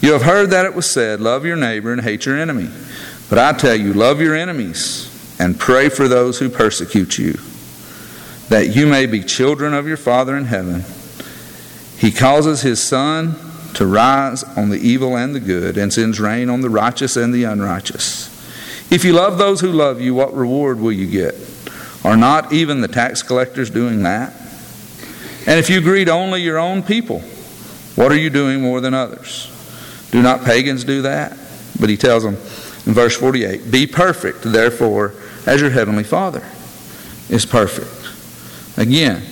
You 0.00 0.12
have 0.12 0.22
heard 0.22 0.50
that 0.50 0.64
it 0.64 0.74
was 0.74 0.90
said, 0.90 1.20
Love 1.20 1.44
your 1.44 1.56
neighbor 1.56 1.92
and 1.92 2.00
hate 2.00 2.26
your 2.26 2.36
enemy. 2.36 2.70
But 3.28 3.38
I 3.38 3.52
tell 3.52 3.74
you, 3.74 3.92
love 3.92 4.20
your 4.20 4.34
enemies 4.34 5.10
and 5.38 5.58
pray 5.58 5.88
for 5.88 6.08
those 6.08 6.38
who 6.38 6.48
persecute 6.48 7.18
you, 7.18 7.34
that 8.48 8.74
you 8.74 8.86
may 8.86 9.06
be 9.06 9.22
children 9.22 9.74
of 9.74 9.86
your 9.86 9.96
Father 9.96 10.36
in 10.36 10.46
heaven. 10.46 10.84
He 11.98 12.10
causes 12.10 12.62
his 12.62 12.82
sun 12.82 13.36
to 13.74 13.86
rise 13.86 14.42
on 14.42 14.70
the 14.70 14.78
evil 14.78 15.16
and 15.16 15.34
the 15.34 15.40
good, 15.40 15.76
and 15.76 15.92
sends 15.92 16.20
rain 16.20 16.48
on 16.48 16.60
the 16.60 16.70
righteous 16.70 17.16
and 17.16 17.32
the 17.32 17.44
unrighteous. 17.44 18.33
If 18.90 19.04
you 19.04 19.12
love 19.12 19.38
those 19.38 19.60
who 19.60 19.72
love 19.72 20.00
you, 20.00 20.14
what 20.14 20.34
reward 20.34 20.78
will 20.78 20.92
you 20.92 21.06
get? 21.06 21.34
Are 22.04 22.16
not 22.16 22.52
even 22.52 22.80
the 22.80 22.88
tax 22.88 23.22
collectors 23.22 23.70
doing 23.70 24.02
that? 24.02 24.32
And 25.46 25.58
if 25.58 25.68
you 25.68 25.80
greet 25.80 26.08
only 26.08 26.42
your 26.42 26.58
own 26.58 26.82
people, 26.82 27.20
what 27.96 28.12
are 28.12 28.16
you 28.16 28.30
doing 28.30 28.60
more 28.60 28.80
than 28.80 28.94
others? 28.94 29.50
Do 30.10 30.22
not 30.22 30.44
pagans 30.44 30.84
do 30.84 31.02
that? 31.02 31.36
But 31.80 31.90
he 31.90 31.96
tells 31.96 32.22
them 32.22 32.34
in 32.86 32.94
verse 32.94 33.16
48 33.16 33.70
Be 33.70 33.86
perfect, 33.86 34.42
therefore, 34.42 35.14
as 35.46 35.60
your 35.60 35.70
heavenly 35.70 36.04
Father 36.04 36.44
is 37.28 37.44
perfect. 37.44 38.78
Again, 38.78 39.22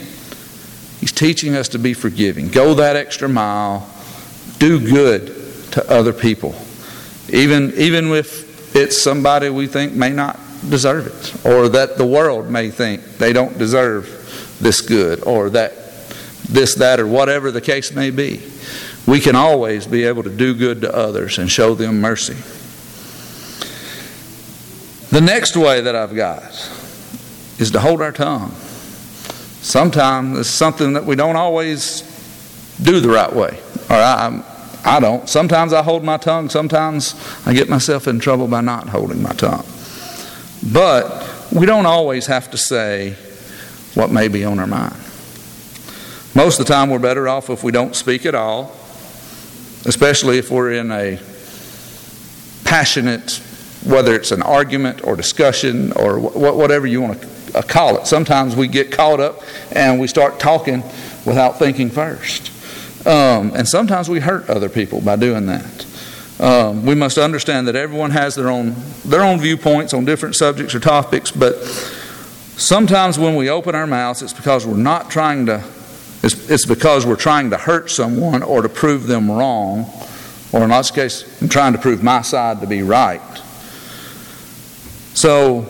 he's 1.00 1.12
teaching 1.12 1.54
us 1.54 1.68
to 1.68 1.78
be 1.78 1.94
forgiving. 1.94 2.48
Go 2.48 2.74
that 2.74 2.96
extra 2.96 3.28
mile. 3.28 3.88
Do 4.58 4.80
good 4.80 5.26
to 5.72 5.90
other 5.90 6.12
people. 6.12 6.54
Even, 7.30 7.72
even 7.76 8.12
if 8.12 8.51
it's 8.74 9.00
somebody 9.00 9.48
we 9.50 9.66
think 9.66 9.92
may 9.92 10.10
not 10.10 10.38
deserve 10.68 11.06
it, 11.06 11.46
or 11.46 11.68
that 11.68 11.98
the 11.98 12.06
world 12.06 12.48
may 12.48 12.70
think 12.70 13.18
they 13.18 13.32
don't 13.32 13.58
deserve 13.58 14.56
this 14.60 14.80
good, 14.80 15.22
or 15.24 15.50
that 15.50 15.74
this, 16.48 16.74
that, 16.76 17.00
or 17.00 17.06
whatever 17.06 17.50
the 17.50 17.60
case 17.60 17.92
may 17.92 18.10
be 18.10 18.42
we 19.06 19.20
can 19.20 19.34
always 19.34 19.86
be 19.86 20.04
able 20.04 20.22
to 20.22 20.30
do 20.30 20.54
good 20.54 20.80
to 20.82 20.94
others 20.94 21.38
and 21.38 21.50
show 21.50 21.74
them 21.74 22.00
mercy. 22.00 22.34
The 25.10 25.20
next 25.20 25.56
way 25.56 25.80
that 25.82 25.94
I've 25.94 26.14
got 26.14 26.42
is 27.58 27.70
to 27.72 27.80
hold 27.80 28.00
our 28.00 28.12
tongue. 28.12 28.52
Sometimes 29.60 30.38
it's 30.38 30.48
something 30.48 30.94
that 30.94 31.04
we 31.04 31.16
don't 31.16 31.36
always 31.36 32.02
do 32.82 33.00
the 33.00 33.08
right 33.08 33.32
way, 33.32 33.60
or 33.90 33.96
I, 33.96 34.42
I 34.84 35.00
don't. 35.00 35.28
Sometimes 35.28 35.72
I 35.72 35.82
hold 35.82 36.02
my 36.04 36.16
tongue, 36.16 36.48
sometimes 36.48 37.14
I 37.46 37.54
get 37.54 37.68
myself 37.68 38.08
in 38.08 38.18
trouble 38.18 38.48
by 38.48 38.60
not 38.60 38.88
holding 38.88 39.22
my 39.22 39.32
tongue. 39.32 39.64
But 40.72 41.28
we 41.52 41.66
don't 41.66 41.86
always 41.86 42.26
have 42.26 42.50
to 42.50 42.56
say 42.56 43.16
what 43.94 44.10
may 44.10 44.28
be 44.28 44.44
on 44.44 44.58
our 44.58 44.66
mind. 44.66 44.96
Most 46.34 46.58
of 46.58 46.66
the 46.66 46.72
time, 46.72 46.88
we're 46.88 46.98
better 46.98 47.28
off 47.28 47.50
if 47.50 47.62
we 47.62 47.72
don't 47.72 47.94
speak 47.94 48.24
at 48.24 48.34
all 48.34 48.74
especially 49.84 50.38
if 50.38 50.50
we're 50.50 50.72
in 50.72 50.90
a 50.92 51.18
passionate, 52.64 53.40
whether 53.84 54.14
it's 54.14 54.30
an 54.30 54.42
argument 54.42 55.04
or 55.04 55.16
discussion 55.16 55.92
or 55.92 56.18
whatever 56.18 56.86
you 56.86 57.02
want 57.02 57.20
to 57.20 57.62
call 57.64 57.98
it. 57.98 58.06
Sometimes 58.06 58.54
we 58.54 58.68
get 58.68 58.92
caught 58.92 59.20
up 59.20 59.42
and 59.72 60.00
we 60.00 60.06
start 60.06 60.38
talking 60.38 60.82
without 61.26 61.58
thinking 61.58 61.90
first. 61.90 62.51
Um, 63.04 63.52
and 63.54 63.68
sometimes 63.68 64.08
we 64.08 64.20
hurt 64.20 64.48
other 64.48 64.68
people 64.68 65.00
by 65.00 65.16
doing 65.16 65.46
that. 65.46 65.86
Um, 66.38 66.86
we 66.86 66.94
must 66.94 67.18
understand 67.18 67.68
that 67.68 67.76
everyone 67.76 68.10
has 68.10 68.34
their 68.34 68.48
own 68.48 68.74
their 69.04 69.22
own 69.22 69.38
viewpoints 69.38 69.94
on 69.94 70.04
different 70.04 70.34
subjects 70.34 70.74
or 70.74 70.80
topics, 70.80 71.30
but 71.30 71.54
sometimes 72.56 73.18
when 73.18 73.36
we 73.36 73.48
open 73.48 73.74
our 73.74 73.86
mouths, 73.86 74.22
it's 74.22 74.32
because 74.32 74.66
we're 74.66 74.76
not 74.76 75.10
trying 75.10 75.46
to 75.46 75.64
it's, 76.22 76.48
it's 76.48 76.66
because 76.66 77.04
we're 77.04 77.16
trying 77.16 77.50
to 77.50 77.58
hurt 77.58 77.90
someone 77.90 78.44
or 78.44 78.62
to 78.62 78.68
prove 78.68 79.08
them 79.08 79.30
wrong, 79.30 79.90
or 80.52 80.62
in 80.62 80.70
this 80.70 80.90
cases, 80.92 81.42
I'm 81.42 81.48
trying 81.48 81.72
to 81.72 81.80
prove 81.80 82.02
my 82.02 82.22
side 82.22 82.60
to 82.60 82.66
be 82.66 82.82
right. 82.82 83.20
So, 85.14 85.62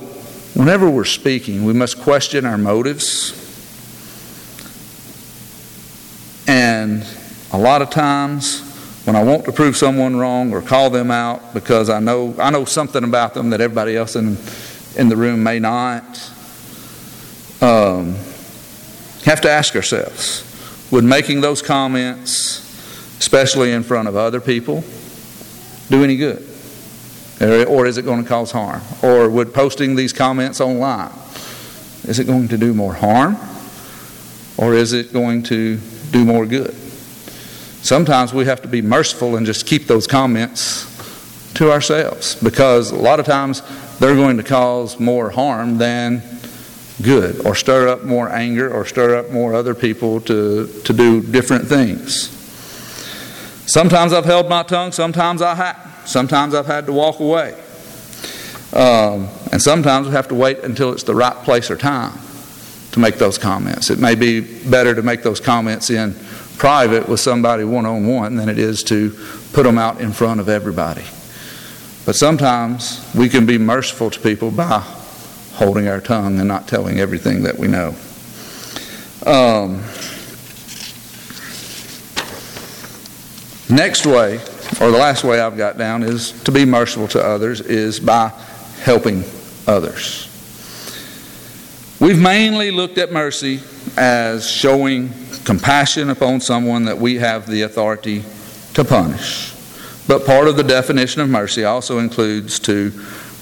whenever 0.55 0.91
we're 0.91 1.05
speaking, 1.05 1.65
we 1.65 1.73
must 1.73 2.01
question 2.01 2.45
our 2.45 2.59
motives. 2.59 3.39
And 6.47 7.07
a 7.53 7.59
lot 7.59 7.83
of 7.83 7.91
times, 7.91 8.61
when 9.05 9.17
I 9.17 9.23
want 9.23 9.45
to 9.45 9.53
prove 9.53 9.77
someone 9.77 10.17
wrong 10.17 10.53
or 10.53 10.63
call 10.63 10.89
them 10.91 11.11
out 11.11 11.53
because 11.55 11.91
I 11.91 11.99
know 11.99 12.35
I 12.39 12.51
know 12.51 12.65
something 12.65 13.05
about 13.05 13.35
them 13.35 13.51
that 13.51 13.61
everybody 13.61 13.97
else 13.97 14.17
in 14.17 14.37
in 14.97 15.09
the 15.09 15.17
room 15.17 15.43
may 15.43 15.59
not, 15.59 16.05
um, 17.61 18.15
have 19.25 19.41
to 19.43 19.51
ask 19.51 19.75
ourselves 19.75 20.49
would 20.93 21.05
making 21.05 21.41
those 21.41 21.63
comments, 21.63 22.61
especially 23.19 23.73
in 23.73 23.83
front 23.83 24.07
of 24.09 24.15
other 24.15 24.41
people, 24.41 24.85
do 25.89 26.05
any 26.05 26.17
good? 26.17 26.49
Or 27.41 27.87
is 27.87 27.97
it 27.97 28.05
going 28.05 28.23
to 28.23 28.29
cause 28.29 28.53
harm? 28.53 28.83
Or 29.03 29.29
would 29.29 29.55
posting 29.55 29.97
these 29.97 30.13
comments 30.13 30.61
online, 30.61 31.11
is 32.05 32.19
it 32.19 32.27
going 32.27 32.49
to 32.49 32.59
do 32.59 32.75
more 32.75 32.95
harm? 32.95 33.37
Or 34.59 34.75
is 34.75 34.93
it 34.93 35.13
going 35.13 35.43
to 35.45 35.79
do 36.11 36.25
more 36.25 36.47
good? 36.47 36.77
Sometimes 37.83 38.33
we 38.33 38.45
have 38.45 38.63
to 38.63 38.69
be 38.69 38.81
merciful 38.81 39.37
and 39.37 39.45
just 39.45 39.67
keep 39.67 39.89
those 39.89 40.07
comments 40.07 40.89
to 41.55 41.73
ourselves 41.73 42.37
because 42.37 42.93
a 42.93 42.97
lot 42.97 43.19
of 43.19 43.27
times 43.27 43.61
they're 43.99 44.15
going 44.15 44.37
to 44.37 44.45
cause 44.45 45.01
more 45.01 45.31
harm 45.31 45.79
than 45.79 46.23
good 47.03 47.45
or 47.45 47.57
stir 47.57 47.89
up 47.89 48.05
more 48.05 48.31
anger 48.31 48.73
or 48.73 48.85
stir 48.85 49.17
up 49.17 49.31
more 49.31 49.55
other 49.55 49.75
people 49.75 50.21
to, 50.21 50.69
to 50.85 50.93
do 50.93 51.21
different 51.21 51.67
things. 51.67 52.29
Sometimes 53.67 54.13
I've 54.13 54.25
held 54.25 54.49
my 54.49 54.63
tongue, 54.63 54.93
sometimes 54.93 55.43
I 55.43 55.55
have. 55.57 56.03
Sometimes 56.05 56.55
I've 56.55 56.67
had 56.67 56.87
to 56.87 56.93
walk 56.93 57.21
away. 57.21 57.53
Um, 58.73 59.29
and 59.51 59.61
sometimes 59.61 60.07
we 60.07 60.13
have 60.15 60.29
to 60.29 60.35
wait 60.35 60.61
until 60.61 60.93
it's 60.93 61.03
the 61.03 61.15
right 61.15 61.37
place 61.45 61.71
or 61.71 61.77
time 61.77 62.19
to 62.93 63.01
make 63.01 63.17
those 63.17 63.39
comments. 63.39 63.91
It 63.91 63.99
may 63.99 64.15
be 64.15 64.41
better 64.41 64.95
to 64.95 65.03
make 65.03 65.23
those 65.23 65.41
comments 65.41 65.91
in 65.91 66.15
private 66.59 67.09
with 67.09 67.21
somebody 67.21 67.65
one 67.65 67.87
on 67.87 68.07
one 68.07 68.37
than 68.37 68.49
it 68.49 68.59
is 68.59 68.83
to 68.85 69.11
put 69.53 69.65
them 69.65 69.79
out 69.79 70.01
in 70.01 70.13
front 70.13 70.41
of 70.41 70.49
everybody. 70.49 71.05
But 72.05 72.17
sometimes 72.17 73.09
we 73.15 73.29
can 73.29 73.47
be 73.47 73.59
merciful 73.59 74.11
to 74.11 74.21
people 74.21 74.51
by 74.51 74.81
holding 75.55 75.89
our 75.89 76.01
tongue 76.01 76.39
and 76.39 76.49
not 76.49 76.67
telling 76.67 76.99
everything 76.99 77.43
that 77.43 77.59
we 77.59 77.69
know. 77.69 77.95
Um, 79.25 79.83
next 83.69 84.05
way 84.07 84.41
or 84.81 84.91
the 84.91 84.99
last 84.99 85.23
way 85.23 85.41
I've 85.41 85.57
got 85.57 85.77
down 85.77 86.03
is 86.03 86.33
to 86.43 86.53
be 86.53 86.65
merciful 86.65 87.07
to 87.09 87.25
others 87.25 87.61
is 87.61 88.01
by 88.01 88.29
helping 88.81 89.23
others. 89.67 90.32
We've 92.03 92.19
mainly 92.19 92.73
looked 92.73 92.99
at 92.99 93.13
mercy 93.13 93.61
as 93.97 94.51
showing 94.51 95.13
compassion 95.45 96.11
upon 96.11 96.41
someone 96.41 96.87
that 96.87 96.99
we 96.99 97.15
have 97.19 97.47
the 97.47 97.63
authority 97.63 98.25
to 98.75 98.85
punish. 98.85 99.55
But 100.09 100.27
part 100.27 100.49
of 100.49 100.57
the 100.57 100.65
definition 100.65 101.21
of 101.21 101.29
mercy 101.29 101.63
also 101.63 102.01
includes 102.01 102.59
to 102.59 102.91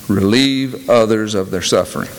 relieve 0.09 0.90
others 0.90 1.35
of 1.35 1.50
their 1.50 1.62
suffering. 1.62 2.11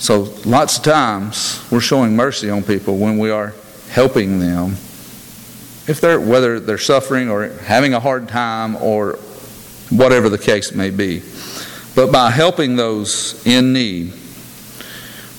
So, 0.00 0.34
lots 0.46 0.78
of 0.78 0.84
times 0.84 1.62
we're 1.70 1.80
showing 1.80 2.16
mercy 2.16 2.48
on 2.48 2.62
people 2.62 2.96
when 2.96 3.18
we 3.18 3.28
are 3.28 3.52
helping 3.90 4.38
them, 4.38 4.70
if 5.86 5.98
they're 6.00 6.18
whether 6.18 6.58
they're 6.58 6.78
suffering 6.78 7.28
or 7.28 7.48
having 7.48 7.92
a 7.92 8.00
hard 8.00 8.28
time 8.28 8.76
or 8.76 9.18
whatever 9.90 10.30
the 10.30 10.38
case 10.38 10.72
may 10.72 10.88
be. 10.88 11.22
But 11.94 12.10
by 12.10 12.30
helping 12.30 12.76
those 12.76 13.46
in 13.46 13.74
need, 13.74 14.14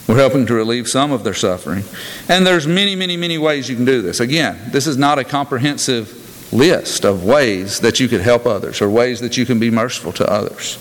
we're 0.08 0.18
helping 0.18 0.46
to 0.46 0.54
relieve 0.54 0.88
some 0.88 1.12
of 1.12 1.24
their 1.24 1.34
suffering. 1.34 1.84
And 2.30 2.48
there's 2.48 2.66
many, 2.66 2.96
many, 2.96 3.18
many 3.18 3.38
ways 3.38 3.68
you 3.68 3.76
can 3.76 3.86
do 3.86 4.02
this. 4.02 4.20
Again, 4.22 4.58
this 4.72 4.88
is 4.88 4.98
not 4.98 5.20
a 5.20 5.24
comprehensive 5.24 6.54
list 6.54 7.04
of 7.04 7.26
ways 7.26 7.82
that 7.82 8.00
you 8.00 8.08
could 8.08 8.22
help 8.22 8.46
others 8.46 8.82
or 8.82 8.90
ways 8.90 9.20
that 9.20 9.36
you 9.36 9.46
can 9.46 9.60
be 9.60 9.70
merciful 9.70 10.14
to 10.14 10.32
others. 10.32 10.78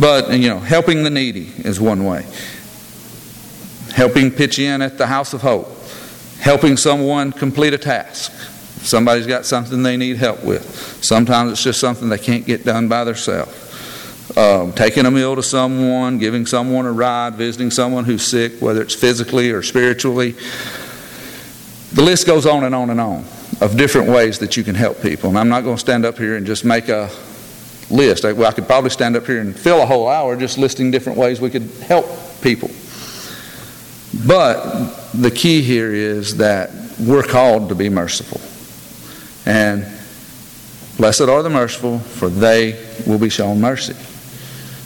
But, 0.00 0.32
you 0.32 0.48
know, 0.48 0.58
helping 0.58 1.04
the 1.04 1.10
needy 1.10 1.52
is 1.58 1.80
one 1.80 2.04
way. 2.04 2.26
Helping 3.92 4.30
pitch 4.30 4.58
in 4.58 4.82
at 4.82 4.98
the 4.98 5.06
House 5.06 5.32
of 5.34 5.42
Hope. 5.42 5.68
Helping 6.40 6.76
someone 6.76 7.30
complete 7.30 7.74
a 7.74 7.78
task. 7.78 8.32
Somebody's 8.82 9.26
got 9.26 9.46
something 9.46 9.82
they 9.82 9.96
need 9.96 10.16
help 10.16 10.42
with. 10.42 11.04
Sometimes 11.04 11.52
it's 11.52 11.62
just 11.62 11.80
something 11.80 12.08
they 12.08 12.18
can't 12.18 12.44
get 12.44 12.64
done 12.64 12.88
by 12.88 13.04
themselves 13.04 13.67
um, 14.36 14.72
taking 14.72 15.06
a 15.06 15.10
meal 15.10 15.36
to 15.36 15.42
someone, 15.42 16.18
giving 16.18 16.46
someone 16.46 16.86
a 16.86 16.92
ride, 16.92 17.34
visiting 17.34 17.70
someone 17.70 18.04
who's 18.04 18.26
sick, 18.26 18.60
whether 18.60 18.82
it's 18.82 18.94
physically 18.94 19.50
or 19.50 19.62
spiritually. 19.62 20.32
The 21.92 22.02
list 22.02 22.26
goes 22.26 22.44
on 22.44 22.64
and 22.64 22.74
on 22.74 22.90
and 22.90 23.00
on 23.00 23.24
of 23.60 23.76
different 23.76 24.08
ways 24.08 24.38
that 24.40 24.56
you 24.56 24.62
can 24.62 24.74
help 24.74 25.00
people. 25.00 25.30
And 25.30 25.38
I'm 25.38 25.48
not 25.48 25.62
going 25.62 25.76
to 25.76 25.80
stand 25.80 26.04
up 26.04 26.18
here 26.18 26.36
and 26.36 26.46
just 26.46 26.64
make 26.64 26.88
a 26.88 27.10
list. 27.90 28.24
I, 28.24 28.32
well, 28.32 28.48
I 28.48 28.52
could 28.52 28.66
probably 28.66 28.90
stand 28.90 29.16
up 29.16 29.26
here 29.26 29.40
and 29.40 29.58
fill 29.58 29.82
a 29.82 29.86
whole 29.86 30.08
hour 30.08 30.36
just 30.36 30.58
listing 30.58 30.90
different 30.90 31.18
ways 31.18 31.40
we 31.40 31.50
could 31.50 31.70
help 31.82 32.06
people. 32.42 32.70
But 34.26 34.90
the 35.12 35.30
key 35.30 35.62
here 35.62 35.92
is 35.92 36.36
that 36.36 36.70
we're 37.00 37.22
called 37.22 37.70
to 37.70 37.74
be 37.74 37.88
merciful. 37.88 38.40
And 39.50 39.86
blessed 40.98 41.22
are 41.22 41.42
the 41.42 41.50
merciful, 41.50 41.98
for 41.98 42.28
they 42.28 42.84
will 43.06 43.18
be 43.18 43.30
shown 43.30 43.60
mercy. 43.60 43.96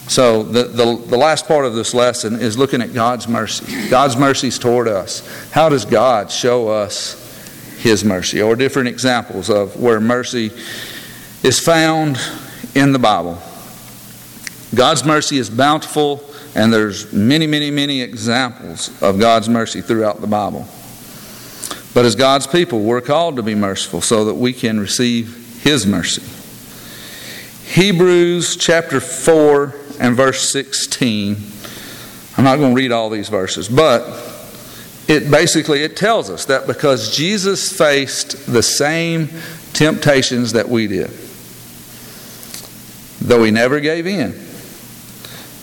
So, 0.08 0.42
the, 0.42 0.64
the, 0.64 0.96
the, 0.96 1.16
last 1.16 1.46
part 1.46 1.64
of 1.64 1.74
this 1.74 1.94
lesson 1.94 2.40
is 2.40 2.58
looking 2.58 2.82
at 2.82 2.92
God's 2.92 3.28
mercy. 3.28 3.88
God's 3.88 4.16
mercies 4.16 4.58
toward 4.58 4.88
us. 4.88 5.50
How 5.52 5.68
does 5.68 5.84
God 5.84 6.30
show 6.30 6.68
us 6.68 7.78
His 7.78 8.04
mercy? 8.04 8.42
Or 8.42 8.56
different 8.56 8.88
examples 8.88 9.48
of 9.48 9.80
where 9.80 10.00
mercy 10.00 10.50
is 11.44 11.60
found 11.60 12.18
in 12.74 12.92
the 12.92 12.98
Bible. 12.98 13.40
God's 14.74 15.04
mercy 15.04 15.38
is 15.38 15.48
bountiful, 15.48 16.24
and 16.54 16.72
there's 16.72 17.12
many, 17.12 17.46
many, 17.46 17.70
many 17.70 18.00
examples 18.00 18.90
of 19.02 19.20
God's 19.20 19.48
mercy 19.48 19.82
throughout 19.82 20.20
the 20.20 20.26
Bible. 20.26 20.66
But 21.94 22.06
as 22.06 22.16
God's 22.16 22.46
people, 22.46 22.80
we're 22.80 23.02
called 23.02 23.36
to 23.36 23.42
be 23.42 23.54
merciful 23.54 24.00
so 24.00 24.24
that 24.24 24.34
we 24.34 24.52
can 24.52 24.80
receive 24.80 25.60
His 25.62 25.86
mercy. 25.86 26.22
Hebrews 27.72 28.56
chapter 28.56 29.00
4 29.00 29.74
and 30.02 30.16
verse 30.16 30.50
16. 30.50 31.36
I'm 32.36 32.44
not 32.44 32.56
going 32.56 32.74
to 32.74 32.76
read 32.76 32.90
all 32.90 33.08
these 33.08 33.28
verses, 33.28 33.68
but 33.68 34.02
it 35.06 35.30
basically 35.30 35.84
it 35.84 35.96
tells 35.96 36.28
us 36.28 36.46
that 36.46 36.66
because 36.66 37.16
Jesus 37.16 37.70
faced 37.70 38.52
the 38.52 38.64
same 38.64 39.28
temptations 39.72 40.52
that 40.52 40.68
we 40.68 40.88
did, 40.88 41.10
though 43.20 43.44
he 43.44 43.52
never 43.52 43.78
gave 43.78 44.08
in, 44.08 44.32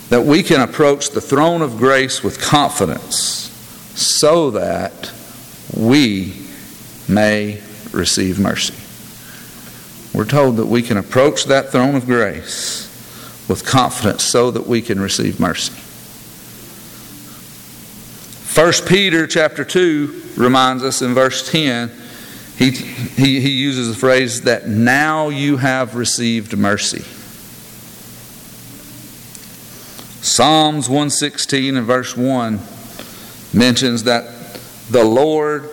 that 0.08 0.24
we 0.26 0.42
can 0.42 0.62
approach 0.62 1.10
the 1.10 1.22
throne 1.22 1.62
of 1.62 1.78
grace 1.78 2.24
with 2.24 2.42
confidence 2.42 3.52
so 4.00 4.52
that 4.52 5.12
we 5.76 6.48
may 7.10 7.62
receive 7.92 8.40
mercy. 8.40 8.74
We're 10.18 10.26
told 10.26 10.58
that 10.58 10.66
we 10.66 10.82
can 10.82 10.96
approach 10.96 11.46
that 11.46 11.72
throne 11.72 11.96
of 11.96 12.06
grace 12.06 12.89
with 13.50 13.66
confidence 13.66 14.24
so 14.24 14.52
that 14.52 14.68
we 14.68 14.82
can 14.82 15.02
receive 15.02 15.40
mercy. 15.40 15.74
1 18.56 18.88
Peter 18.88 19.26
chapter 19.26 19.66
2 19.66 20.34
reminds 20.38 20.84
us 20.84 21.02
in 21.02 21.14
verse 21.14 21.50
10, 21.52 21.92
he, 22.58 22.72
he, 22.72 23.40
he 23.40 23.50
uses 23.50 23.88
the 23.88 23.96
phrase 23.96 24.42
that 24.42 24.68
now 24.68 25.30
you 25.30 25.58
have 25.58 25.96
received 25.96 26.58
mercy. 26.58 27.04
Psalms 30.22 30.90
116 30.90 31.78
and 31.78 31.88
verse 31.88 32.18
1 32.18 32.60
mentions 33.54 34.04
that 34.04 34.26
the 34.90 35.04
Lord 35.04 35.70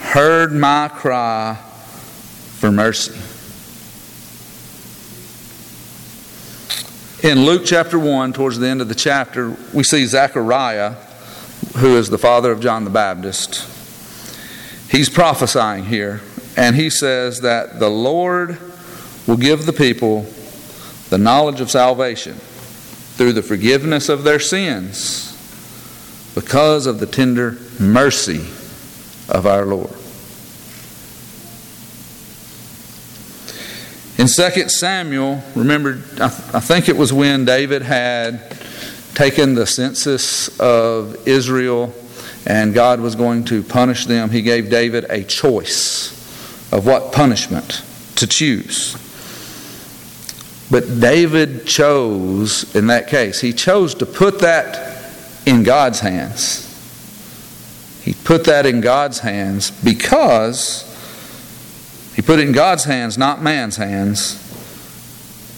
heard 0.00 0.52
my 0.52 0.88
cry 0.88 1.54
for 2.58 2.72
mercy. 2.72 3.29
In 7.22 7.44
Luke 7.44 7.64
chapter 7.66 7.98
1, 7.98 8.32
towards 8.32 8.58
the 8.58 8.66
end 8.66 8.80
of 8.80 8.88
the 8.88 8.94
chapter, 8.94 9.54
we 9.74 9.84
see 9.84 10.06
Zechariah, 10.06 10.92
who 11.76 11.98
is 11.98 12.08
the 12.08 12.16
father 12.16 12.50
of 12.50 12.60
John 12.60 12.84
the 12.84 12.90
Baptist. 12.90 13.68
He's 14.90 15.10
prophesying 15.10 15.84
here, 15.84 16.22
and 16.56 16.74
he 16.74 16.88
says 16.88 17.42
that 17.42 17.78
the 17.78 17.90
Lord 17.90 18.58
will 19.26 19.36
give 19.36 19.66
the 19.66 19.72
people 19.74 20.22
the 21.10 21.18
knowledge 21.18 21.60
of 21.60 21.70
salvation 21.70 22.36
through 22.36 23.34
the 23.34 23.42
forgiveness 23.42 24.08
of 24.08 24.24
their 24.24 24.40
sins 24.40 25.26
because 26.34 26.86
of 26.86 27.00
the 27.00 27.06
tender 27.06 27.58
mercy 27.78 28.46
of 29.28 29.46
our 29.46 29.66
Lord. 29.66 29.99
In 34.20 34.26
2 34.26 34.68
Samuel, 34.68 35.42
remember, 35.54 35.98
I, 36.20 36.26
I 36.26 36.60
think 36.60 36.90
it 36.90 36.96
was 36.98 37.10
when 37.10 37.46
David 37.46 37.80
had 37.80 38.54
taken 39.14 39.54
the 39.54 39.66
census 39.66 40.60
of 40.60 41.26
Israel 41.26 41.94
and 42.44 42.74
God 42.74 43.00
was 43.00 43.14
going 43.14 43.44
to 43.46 43.62
punish 43.62 44.04
them, 44.04 44.28
he 44.28 44.42
gave 44.42 44.68
David 44.68 45.06
a 45.08 45.24
choice 45.24 46.10
of 46.70 46.84
what 46.84 47.14
punishment 47.14 47.82
to 48.16 48.26
choose. 48.26 48.92
But 50.70 51.00
David 51.00 51.66
chose, 51.66 52.76
in 52.76 52.88
that 52.88 53.08
case, 53.08 53.40
he 53.40 53.54
chose 53.54 53.94
to 53.94 54.04
put 54.04 54.40
that 54.40 55.02
in 55.46 55.62
God's 55.62 56.00
hands. 56.00 56.66
He 58.04 58.12
put 58.12 58.44
that 58.44 58.66
in 58.66 58.82
God's 58.82 59.20
hands 59.20 59.70
because 59.70 60.89
he 62.20 62.26
put 62.26 62.38
it 62.38 62.46
in 62.46 62.52
God's 62.52 62.84
hands, 62.84 63.16
not 63.16 63.40
man's 63.40 63.78
hands. 63.78 64.34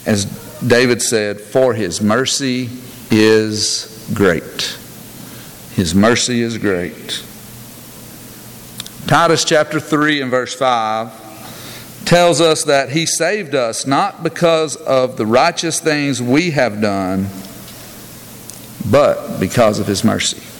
As 0.06 0.26
David 0.64 1.02
said, 1.02 1.40
For 1.40 1.74
his 1.74 2.00
mercy 2.00 2.70
is 3.10 4.08
great. 4.14 4.78
His 5.72 5.92
mercy 5.92 6.40
is 6.40 6.58
great. 6.58 7.24
Titus 9.08 9.44
chapter 9.44 9.80
3 9.80 10.22
and 10.22 10.30
verse 10.30 10.54
5 10.54 12.04
tells 12.04 12.40
us 12.40 12.62
that 12.62 12.90
he 12.90 13.06
saved 13.06 13.56
us 13.56 13.84
not 13.84 14.22
because 14.22 14.76
of 14.76 15.16
the 15.16 15.26
righteous 15.26 15.80
things 15.80 16.22
we 16.22 16.52
have 16.52 16.80
done, 16.80 17.26
but 18.88 19.40
because 19.40 19.80
of 19.80 19.88
his 19.88 20.04
mercy. 20.04 20.51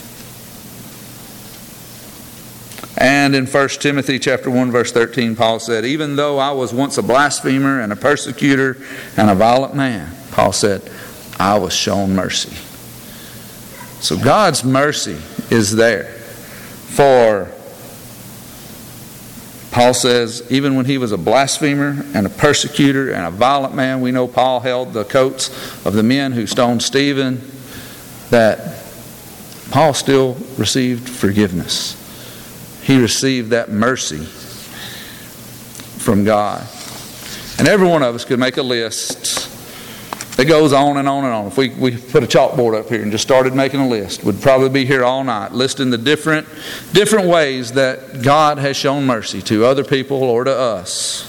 And 3.03 3.35
in 3.35 3.47
1 3.47 3.69
Timothy 3.81 4.21
chapter 4.21 4.49
1 4.49 4.71
verse 4.71 4.93
13 4.93 5.35
Paul 5.35 5.59
said, 5.59 5.85
"Even 5.85 6.15
though 6.15 6.39
I 6.39 6.53
was 6.53 6.73
once 6.73 6.97
a 6.99 7.03
blasphemer 7.03 7.81
and 7.81 7.93
a 7.93 7.97
persecutor 7.97 8.77
and 9.17 9.29
a 9.29 9.35
violent 9.35 9.75
man," 9.75 10.13
Paul 10.31 10.53
said, 10.53 10.83
"I 11.37 11.59
was 11.59 11.73
shown 11.73 12.15
mercy." 12.15 12.53
So 14.01 14.17
God's 14.17 14.63
mercy 14.63 15.17
is 15.51 15.75
there 15.75 16.15
for 16.91 17.49
Paul 19.73 19.95
says, 19.95 20.45
even 20.49 20.77
when 20.77 20.85
he 20.85 20.99
was 20.99 21.11
a 21.11 21.17
blasphemer 21.17 22.05
and 22.15 22.25
a 22.25 22.29
persecutor 22.29 23.11
and 23.11 23.27
a 23.27 23.31
violent 23.31 23.75
man, 23.75 24.01
we 24.01 24.13
know 24.13 24.29
Paul 24.29 24.61
held 24.61 24.93
the 24.93 25.03
coats 25.03 25.51
of 25.85 25.95
the 25.95 26.03
men 26.05 26.33
who 26.33 26.47
stoned 26.47 26.83
Stephen, 26.83 27.41
that 28.31 28.85
Paul 29.71 29.95
still 29.95 30.37
received 30.57 31.09
forgiveness 31.09 31.97
he 32.83 33.01
received 33.01 33.51
that 33.51 33.71
mercy 33.71 34.25
from 35.99 36.25
God. 36.25 36.67
And 37.59 37.69
every 37.69 37.87
one 37.87 38.03
of 38.03 38.15
us 38.15 38.25
could 38.25 38.39
make 38.39 38.57
a 38.57 38.63
list 38.63 39.53
it 40.39 40.47
goes 40.47 40.73
on 40.73 40.97
and 40.97 41.09
on 41.09 41.25
and 41.25 41.33
on. 41.33 41.47
If 41.47 41.59
we, 41.59 41.69
we 41.71 41.97
put 41.97 42.25
a 42.25 42.27
chalkboard 42.27 42.79
up 42.79 42.89
here 42.89 43.03
and 43.03 43.13
just 43.13 43.23
started 43.23 43.55
making 43.55 43.81
a 43.81 43.89
list, 43.89 44.25
we'd 44.25 44.41
probably 44.41 44.71
be 44.71 44.87
here 44.87 45.05
all 45.05 45.23
night 45.23 45.53
listing 45.53 45.91
the 45.91 45.99
different, 45.99 46.49
different 46.93 47.29
ways 47.29 47.73
that 47.73 48.23
God 48.23 48.59
has 48.59 48.77
shown 48.77 49.05
mercy 49.05 49.43
to 49.43 49.67
other 49.67 49.85
people 49.85 50.23
or 50.23 50.45
to 50.45 50.51
us. 50.57 51.29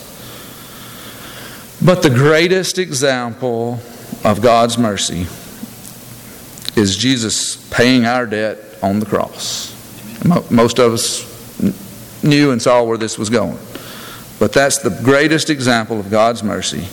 But 1.84 2.02
the 2.02 2.10
greatest 2.10 2.80
example 2.80 3.82
of 4.24 4.42
God's 4.42 4.78
mercy 4.78 5.28
is 6.80 6.96
Jesus 6.96 7.58
paying 7.70 8.06
our 8.06 8.26
debt 8.26 8.58
on 8.82 9.00
the 9.00 9.06
cross. 9.06 9.70
Most 10.50 10.80
of 10.80 10.94
us 10.94 11.33
knew 12.24 12.52
and 12.52 12.62
saw 12.62 12.84
where 12.84 12.98
this 12.98 13.18
was 13.18 13.30
going. 13.30 13.58
But 14.40 14.54
that's 14.54 14.80
the 14.80 14.90
greatest 15.04 15.50
example 15.50 16.00
of 16.00 16.10
God's 16.10 16.44
mercy 16.44 16.88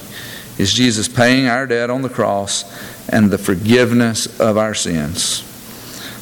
is 0.59 0.73
Jesus 0.73 1.09
paying 1.09 1.47
our 1.47 1.67
debt 1.67 1.91
on 1.91 2.03
the 2.03 2.09
cross 2.09 2.65
and 3.09 3.31
the 3.31 3.39
forgiveness 3.39 4.39
of 4.39 4.59
our 4.59 4.75
sins. 4.75 5.47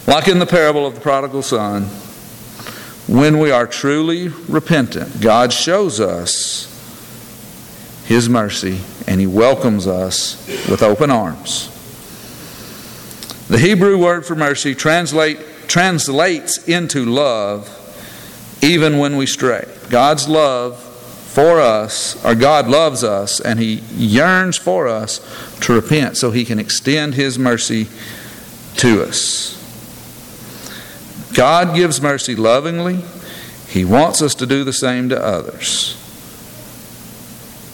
Like 0.07 0.29
in 0.29 0.39
the 0.39 0.47
parable 0.47 0.87
of 0.87 0.95
the 0.95 1.01
prodigal 1.01 1.43
son, 1.43 1.85
when 3.09 3.41
we 3.41 3.51
are 3.51 3.67
truly 3.67 4.29
repentant, 4.49 5.21
God 5.21 5.53
shows 5.53 6.01
us 6.01 6.67
His 8.07 8.29
mercy 8.29 8.81
and 9.07 9.21
He 9.21 9.27
welcomes 9.27 9.87
us 9.87 10.47
with 10.69 10.83
open 10.83 11.11
arms. 11.11 11.75
The 13.49 13.59
Hebrew 13.59 13.99
word 13.99 14.25
for 14.25 14.35
mercy 14.35 14.75
translate, 14.75 15.41
translates 15.67 16.69
into 16.69 17.05
love 17.07 17.75
even 18.63 18.99
when 18.99 19.17
we 19.17 19.27
stray. 19.27 19.67
God's 19.91 20.29
love 20.29 20.79
for 20.79 21.61
us, 21.61 22.23
or 22.25 22.35
God 22.35 22.69
loves 22.69 23.05
us, 23.05 23.41
and 23.41 23.61
He 23.61 23.75
yearns 23.95 24.57
for 24.57 24.89
us 24.89 25.21
to 25.61 25.73
repent 25.73 26.17
so 26.17 26.31
He 26.31 26.45
can 26.45 26.59
extend 26.59 27.15
His 27.15 27.39
mercy 27.39 27.87
to 28.79 29.03
us. 29.03 29.55
God 31.35 31.77
gives 31.77 32.01
mercy 32.01 32.35
lovingly. 32.35 33.01
He 33.69 33.85
wants 33.85 34.23
us 34.23 34.35
to 34.37 34.47
do 34.47 34.65
the 34.65 34.73
same 34.73 35.11
to 35.11 35.25
others. 35.25 35.95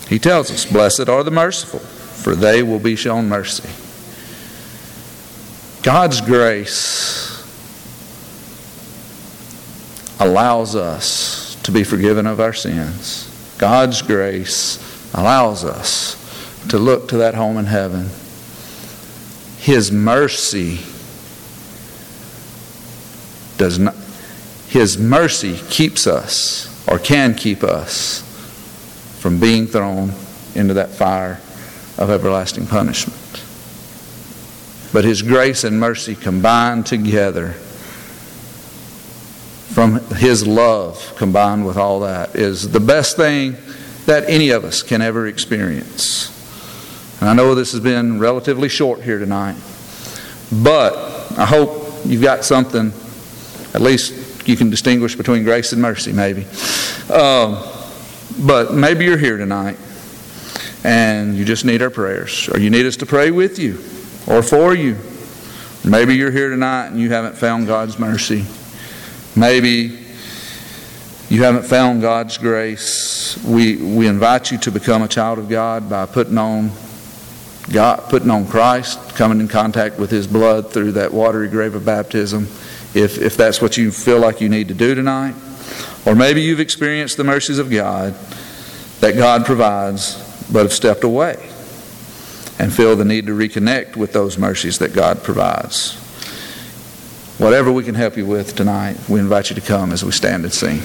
He 0.08 0.18
tells 0.18 0.50
us, 0.50 0.66
Blessed 0.66 1.08
are 1.08 1.22
the 1.22 1.30
merciful, 1.30 1.78
for 1.78 2.34
they 2.34 2.62
will 2.62 2.80
be 2.80 2.96
shown 2.96 3.28
mercy. 3.28 3.70
God's 5.82 6.20
grace 6.20 7.33
allows 10.24 10.74
us 10.74 11.54
to 11.62 11.70
be 11.70 11.84
forgiven 11.84 12.26
of 12.26 12.40
our 12.40 12.54
sins. 12.54 13.30
God's 13.58 14.00
grace 14.00 14.78
allows 15.12 15.64
us 15.64 16.16
to 16.68 16.78
look 16.78 17.08
to 17.08 17.18
that 17.18 17.34
home 17.34 17.58
in 17.58 17.66
heaven. 17.66 18.08
His 19.58 19.92
mercy 19.92 20.78
does 23.58 23.78
not 23.78 23.94
his 24.68 24.98
mercy 24.98 25.60
keeps 25.70 26.06
us 26.06 26.68
or 26.88 26.98
can 26.98 27.34
keep 27.34 27.62
us 27.62 28.22
from 29.20 29.38
being 29.38 29.66
thrown 29.66 30.12
into 30.56 30.74
that 30.74 30.90
fire 30.90 31.40
of 31.96 32.10
everlasting 32.10 32.66
punishment. 32.66 33.44
But 34.92 35.04
his 35.04 35.22
grace 35.22 35.62
and 35.62 35.78
mercy 35.78 36.16
combined 36.16 36.86
together 36.86 37.54
from 39.72 40.00
His 40.16 40.46
love 40.46 41.14
combined 41.16 41.66
with 41.66 41.76
all 41.76 42.00
that 42.00 42.36
is 42.36 42.70
the 42.70 42.80
best 42.80 43.16
thing 43.16 43.56
that 44.06 44.28
any 44.28 44.50
of 44.50 44.64
us 44.64 44.82
can 44.82 45.00
ever 45.00 45.26
experience. 45.26 46.30
And 47.20 47.28
I 47.28 47.34
know 47.34 47.54
this 47.54 47.72
has 47.72 47.80
been 47.80 48.18
relatively 48.18 48.68
short 48.68 49.02
here 49.02 49.18
tonight, 49.18 49.56
but 50.52 50.94
I 51.38 51.46
hope 51.46 52.02
you've 52.04 52.22
got 52.22 52.44
something, 52.44 52.92
at 53.72 53.80
least 53.80 54.46
you 54.46 54.56
can 54.56 54.68
distinguish 54.68 55.16
between 55.16 55.42
grace 55.42 55.72
and 55.72 55.80
mercy, 55.80 56.12
maybe. 56.12 56.44
Um, 57.10 57.62
but 58.40 58.74
maybe 58.74 59.04
you're 59.04 59.18
here 59.18 59.38
tonight 59.38 59.78
and 60.84 61.36
you 61.36 61.44
just 61.44 61.64
need 61.64 61.80
our 61.80 61.90
prayers, 61.90 62.48
or 62.52 62.58
you 62.58 62.68
need 62.68 62.84
us 62.84 62.96
to 62.98 63.06
pray 63.06 63.30
with 63.30 63.58
you 63.58 63.74
or 64.26 64.42
for 64.42 64.74
you. 64.74 64.98
Maybe 65.82 66.14
you're 66.14 66.30
here 66.30 66.50
tonight 66.50 66.88
and 66.88 67.00
you 67.00 67.10
haven't 67.10 67.36
found 67.36 67.66
God's 67.66 67.98
mercy. 67.98 68.44
Maybe 69.36 69.98
you 71.28 71.42
haven't 71.42 71.64
found 71.64 72.02
God's 72.02 72.38
grace. 72.38 73.36
We, 73.44 73.76
we 73.76 74.06
invite 74.06 74.52
you 74.52 74.58
to 74.58 74.70
become 74.70 75.02
a 75.02 75.08
child 75.08 75.38
of 75.38 75.48
God 75.48 75.90
by 75.90 76.06
putting 76.06 76.38
on 76.38 76.70
God, 77.72 78.04
putting 78.10 78.30
on 78.30 78.46
Christ, 78.46 79.16
coming 79.16 79.40
in 79.40 79.48
contact 79.48 79.98
with 79.98 80.10
His 80.10 80.26
blood 80.26 80.70
through 80.70 80.92
that 80.92 81.12
watery 81.12 81.48
grave 81.48 81.74
of 81.74 81.84
baptism, 81.84 82.44
if, 82.94 83.18
if 83.18 83.36
that's 83.36 83.60
what 83.60 83.76
you 83.76 83.90
feel 83.90 84.18
like 84.18 84.40
you 84.40 84.48
need 84.48 84.68
to 84.68 84.74
do 84.74 84.94
tonight. 84.94 85.34
Or 86.06 86.14
maybe 86.14 86.42
you've 86.42 86.60
experienced 86.60 87.16
the 87.16 87.24
mercies 87.24 87.58
of 87.58 87.70
God 87.70 88.14
that 89.00 89.16
God 89.16 89.46
provides, 89.46 90.46
but 90.52 90.62
have 90.62 90.72
stepped 90.72 91.02
away 91.02 91.36
and 92.58 92.72
feel 92.72 92.94
the 92.94 93.04
need 93.04 93.26
to 93.26 93.32
reconnect 93.32 93.96
with 93.96 94.12
those 94.12 94.38
mercies 94.38 94.78
that 94.78 94.92
God 94.92 95.24
provides. 95.24 96.03
Whatever 97.38 97.72
we 97.72 97.82
can 97.82 97.96
help 97.96 98.16
you 98.16 98.26
with 98.26 98.54
tonight, 98.54 98.96
we 99.08 99.18
invite 99.18 99.50
you 99.50 99.56
to 99.56 99.60
come 99.60 99.90
as 99.90 100.04
we 100.04 100.12
stand 100.12 100.44
and 100.44 100.52
sing. 100.52 100.80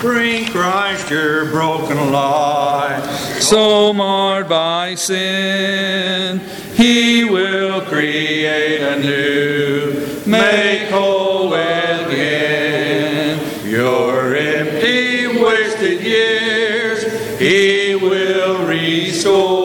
Bring 0.00 0.46
Christ 0.46 1.10
your 1.10 1.46
broken 1.46 2.12
life. 2.12 3.04
So 3.42 3.92
marred 3.92 4.48
by 4.48 4.94
sin, 4.94 6.38
He 6.74 7.24
will 7.24 7.80
create 7.80 8.80
anew, 8.80 10.22
make 10.24 10.88
whole 10.90 11.52
again. 11.52 13.40
Your 13.68 14.36
empty, 14.36 15.26
wasted 15.26 16.00
years, 16.00 17.40
He 17.40 17.96
will 17.96 18.64
restore. 18.68 19.59